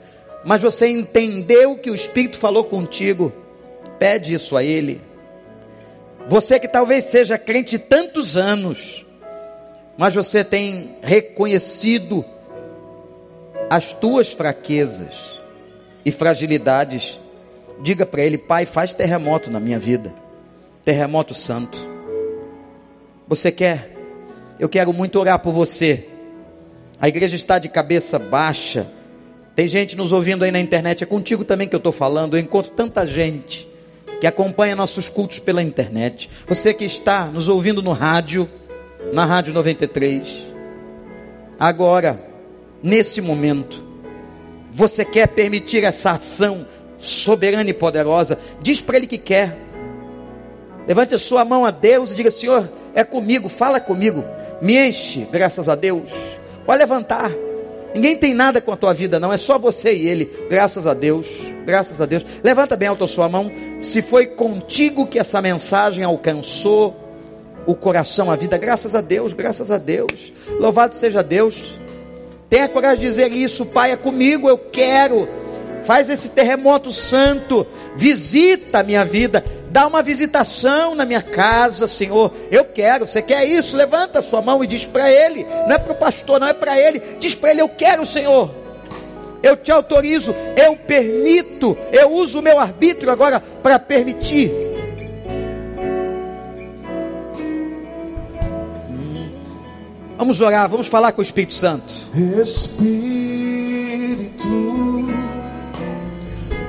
[0.45, 3.32] mas você entendeu que o Espírito falou contigo,
[4.01, 5.01] pede isso a Ele.
[6.26, 9.06] Você que talvez seja crente tantos anos,
[9.97, 12.24] mas você tem reconhecido
[13.70, 15.40] as tuas fraquezas
[16.05, 17.18] e fragilidades,
[17.82, 20.14] diga para ele: Pai, faz terremoto na minha vida,
[20.84, 21.78] terremoto santo.
[23.26, 23.92] Você quer?
[24.59, 26.07] Eu quero muito orar por você.
[27.01, 28.86] A igreja está de cabeça baixa.
[29.55, 32.36] Tem gente nos ouvindo aí na internet, é contigo também que eu estou falando.
[32.36, 33.66] Eu encontro tanta gente
[34.20, 36.28] que acompanha nossos cultos pela internet.
[36.47, 38.49] Você que está nos ouvindo no rádio,
[39.13, 40.45] na Rádio 93.
[41.59, 42.21] Agora,
[42.83, 43.83] nesse momento,
[44.73, 46.67] você quer permitir essa ação
[46.99, 48.39] soberana e poderosa?
[48.61, 49.57] Diz para Ele que quer.
[50.87, 54.25] Levante a sua mão a Deus e diga: Senhor, é comigo, fala comigo,
[54.61, 56.13] me enche, graças a Deus.
[56.65, 57.31] Pode levantar.
[57.95, 59.33] Ninguém tem nada com a tua vida, não.
[59.33, 60.31] É só você e ele.
[60.51, 61.49] Graças a Deus.
[61.65, 62.27] Graças a Deus.
[62.45, 63.51] Levanta bem alto a sua mão.
[63.79, 67.06] Se foi contigo que essa mensagem alcançou
[67.67, 70.33] o coração, a vida, graças a Deus, graças a Deus.
[70.59, 71.75] Louvado seja Deus.
[72.49, 75.29] Tenha coragem de dizer isso, Pai, é comigo, eu quero.
[75.83, 82.33] Faz esse terremoto santo, visita a minha vida, dá uma visitação na minha casa, Senhor.
[82.51, 83.77] Eu quero, você quer isso?
[83.77, 86.53] Levanta a sua mão e diz para ele, não é para o pastor, não é
[86.53, 87.01] para ele.
[87.21, 88.51] Diz para ele: Eu quero, Senhor.
[89.43, 94.76] Eu te autorizo, eu permito, eu uso o meu arbítrio agora para permitir.
[100.19, 101.93] Vamos orar, vamos falar com o Espírito Santo.
[102.14, 103.37] Espírito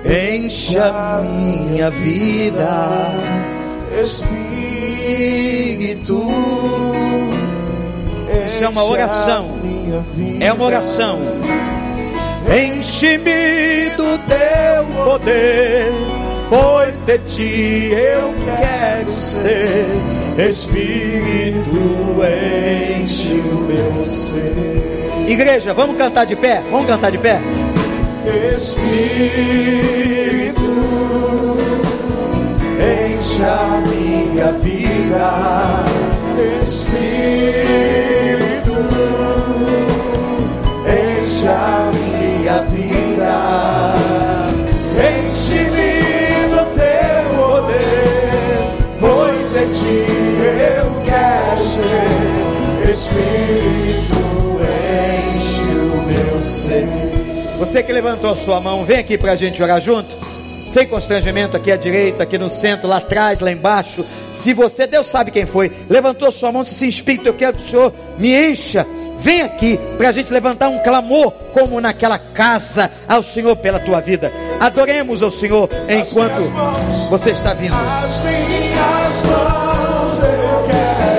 [0.07, 3.11] Enche a minha vida,
[4.01, 4.37] Espírito.
[8.45, 9.59] Isso é uma oração.
[10.39, 11.19] É uma oração.
[12.47, 15.91] Enche-me do teu poder,
[16.49, 19.87] pois de ti eu quero ser.
[20.37, 21.77] Espírito,
[22.95, 25.25] enche o meu ser.
[25.27, 26.63] Igreja, vamos cantar de pé?
[26.71, 27.41] Vamos cantar de pé?
[28.55, 28.77] Espírito,
[32.79, 35.85] enche a minha vida,
[36.63, 37.96] Espírito,
[57.57, 60.15] Você que levantou a sua mão, vem aqui para a gente orar junto.
[60.69, 64.05] Sem constrangimento, aqui à direita, aqui no centro, lá atrás, lá embaixo.
[64.31, 67.57] Se você, Deus sabe quem foi, levantou a sua mão disse assim: Espírito, eu quero
[67.57, 68.85] que o Senhor me encha.
[69.19, 73.99] Vem aqui para a gente levantar um clamor, como naquela casa, ao Senhor pela tua
[73.99, 74.31] vida.
[74.59, 76.51] Adoremos ao Senhor enquanto
[77.09, 77.73] você está vindo.
[77.73, 81.16] As minhas mãos eu quero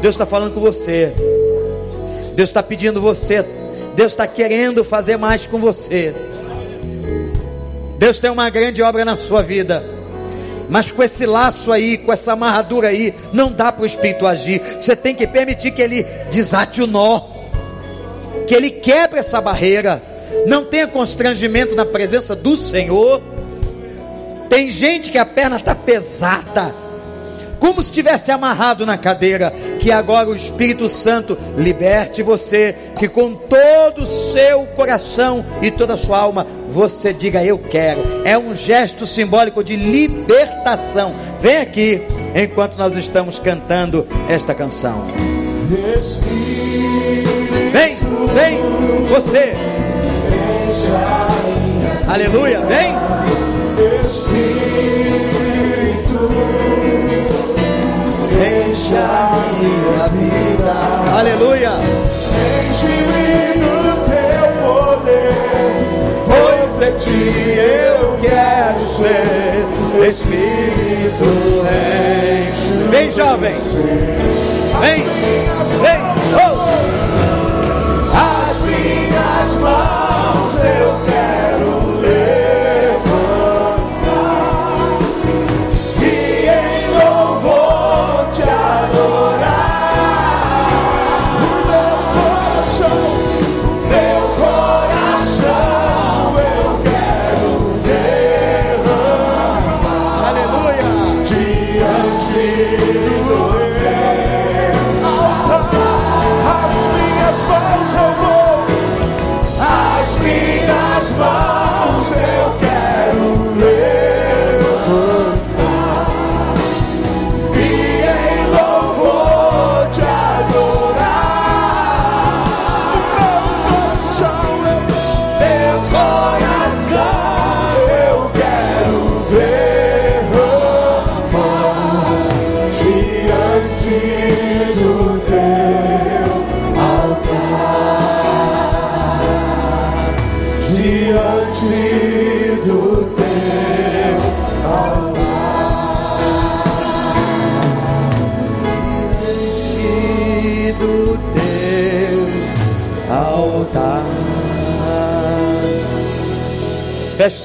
[0.00, 1.12] Deus está falando com você.
[2.34, 3.44] Deus está pedindo você.
[3.96, 6.14] Deus está querendo fazer mais com você.
[7.98, 9.82] Deus tem uma grande obra na sua vida.
[10.68, 14.60] Mas com esse laço aí, com essa amarradura aí, não dá para o Espírito agir.
[14.78, 17.22] Você tem que permitir que ele desate o nó.
[18.46, 20.00] Que ele quebre essa barreira.
[20.46, 23.20] Não tenha constrangimento na presença do Senhor.
[24.48, 26.72] Tem gente que a perna está pesada
[27.58, 33.34] como se estivesse amarrado na cadeira, que agora o Espírito Santo liberte você, que com
[33.34, 38.02] todo o seu coração e toda a sua alma você diga eu quero.
[38.24, 41.14] É um gesto simbólico de libertação.
[41.40, 42.02] Vem aqui
[42.34, 45.06] enquanto nós estamos cantando esta canção.
[47.72, 47.96] Vem,
[48.34, 48.58] vem,
[49.08, 49.54] você.
[52.08, 52.94] Aleluia, vem.
[54.06, 55.47] Espírito,
[58.78, 60.74] enche a minha vida,
[61.18, 61.72] Aleluia.
[62.70, 65.74] enche-me do teu poder,
[66.28, 69.66] pois de ti eu quero ser.
[70.08, 71.26] Espírito,
[72.46, 73.56] enche Vem, jovem.
[74.80, 75.04] Vem,
[75.82, 76.00] vem.
[76.36, 76.54] Oh.
[78.14, 80.08] as minhas mãos.
[80.52, 81.27] do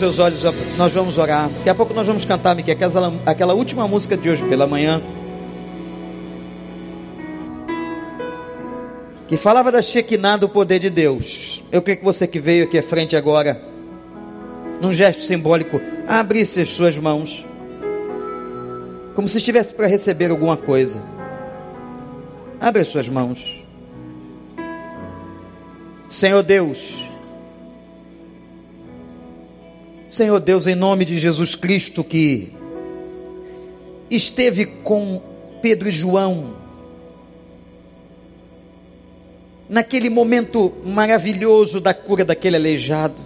[0.04, 0.44] seus olhos,
[0.78, 1.48] nós vamos orar.
[1.48, 5.02] Daqui a pouco nós vamos cantar, Miquel, aquela, aquela última música de hoje pela manhã.
[9.30, 11.64] Que falava da Shekinah do poder de Deus.
[11.72, 13.62] Eu creio que você que veio aqui à frente agora,
[14.82, 17.46] num gesto simbólico, abrisse as suas mãos,
[19.16, 21.02] como se estivesse para receber alguma coisa.
[22.60, 23.66] Abre as suas mãos.
[26.10, 27.06] Senhor Deus,
[30.14, 32.54] Senhor Deus, em nome de Jesus Cristo, que
[34.12, 35.20] esteve com
[35.60, 36.54] Pedro e João,
[39.68, 43.20] naquele momento maravilhoso da cura daquele aleijado.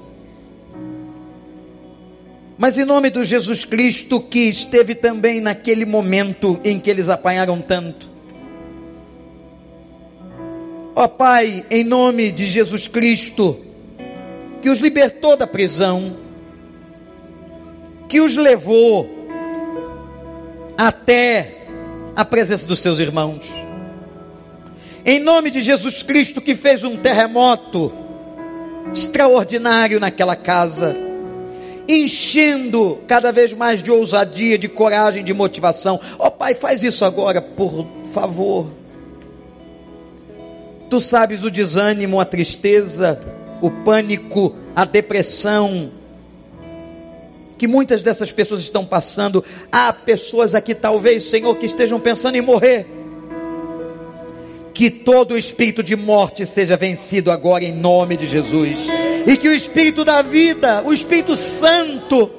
[2.58, 7.60] Mas em nome do Jesus Cristo, que esteve também naquele momento em que eles apanharam
[7.60, 8.08] tanto.
[10.96, 13.58] Ó Pai, em nome de Jesus Cristo,
[14.62, 16.26] que os libertou da prisão,
[18.08, 19.10] que os levou
[20.78, 21.66] até
[22.16, 23.52] a presença dos seus irmãos.
[25.06, 27.92] Em nome de Jesus Cristo, que fez um terremoto
[28.94, 30.96] extraordinário naquela casa,
[31.88, 36.00] enchendo cada vez mais de ousadia, de coragem, de motivação.
[36.20, 38.68] Ó oh, Pai, faz isso agora, por favor.
[40.90, 43.22] Tu sabes o desânimo, a tristeza,
[43.62, 45.92] o pânico, a depressão,
[47.58, 49.44] que muitas dessas pessoas estão passando.
[49.72, 52.86] Há pessoas aqui, talvez, Senhor, que estejam pensando em morrer.
[54.74, 58.88] Que todo o espírito de morte seja vencido agora em nome de Jesus.
[59.26, 62.30] E que o espírito da vida, o Espírito Santo,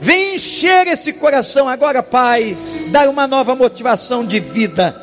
[0.00, 2.56] venha encher esse coração agora, Pai,
[2.90, 4.96] dar uma nova motivação de vida.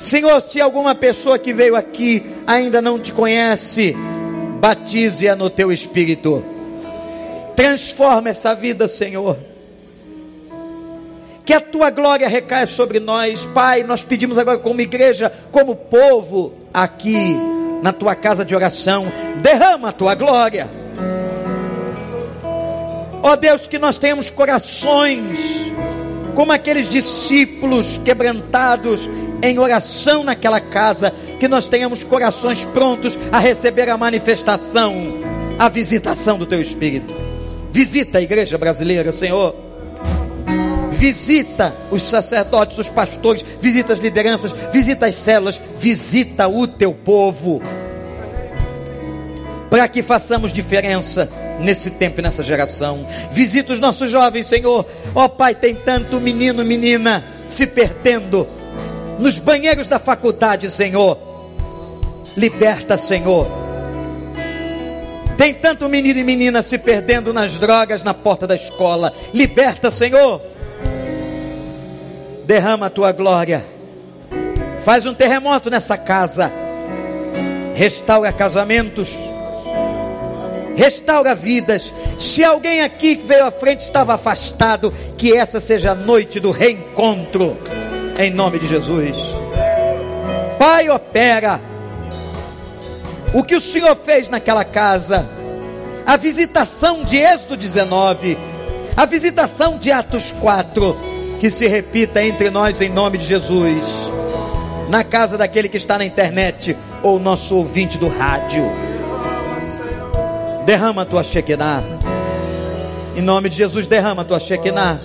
[0.00, 3.94] Senhor, se alguma pessoa que veio aqui ainda não te conhece,
[4.60, 6.44] batize-a no teu espírito
[7.56, 9.36] Transforma essa vida, Senhor.
[11.44, 13.82] Que a tua glória recaia sobre nós, Pai.
[13.82, 17.36] Nós pedimos agora, como igreja, como povo, aqui
[17.82, 20.68] na tua casa de oração, derrama a tua glória.
[23.22, 25.40] Ó oh Deus, que nós tenhamos corações
[26.34, 29.08] como aqueles discípulos quebrantados
[29.42, 34.94] em oração naquela casa, que nós tenhamos corações prontos a receber a manifestação,
[35.58, 37.31] a visitação do teu Espírito.
[37.72, 39.54] Visita a igreja brasileira, Senhor.
[40.92, 47.62] Visita os sacerdotes, os pastores, visita as lideranças, visita as células, visita o teu povo.
[49.70, 51.28] Para que façamos diferença
[51.60, 53.06] nesse tempo e nessa geração.
[53.32, 54.86] Visita os nossos jovens, Senhor.
[55.14, 58.46] Ó oh, Pai, tem tanto menino, menina se perdendo
[59.18, 61.18] nos banheiros da faculdade, Senhor.
[62.36, 63.61] Liberta, Senhor
[65.42, 69.12] tem tanto menino e menina se perdendo nas drogas na porta da escola.
[69.34, 70.40] Liberta, Senhor.
[72.44, 73.64] Derrama a tua glória.
[74.84, 76.52] Faz um terremoto nessa casa.
[77.74, 79.18] Restaura casamentos.
[80.76, 81.92] Restaura vidas.
[82.20, 86.52] Se alguém aqui que veio à frente estava afastado, que essa seja a noite do
[86.52, 87.58] reencontro.
[88.16, 89.16] Em nome de Jesus.
[90.56, 91.71] Pai, opera
[93.34, 95.28] o que o Senhor fez naquela casa,
[96.04, 98.36] a visitação de Êxodo 19,
[98.96, 100.96] a visitação de Atos 4,
[101.40, 103.84] que se repita entre nós em nome de Jesus,
[104.88, 108.64] na casa daquele que está na internet ou nosso ouvinte do rádio.
[110.66, 111.82] Derrama a tua Shekinah.
[113.16, 115.00] Em nome de Jesus, derrama a tua Shekinah.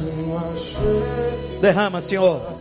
[1.62, 2.57] Derrama, Senhor.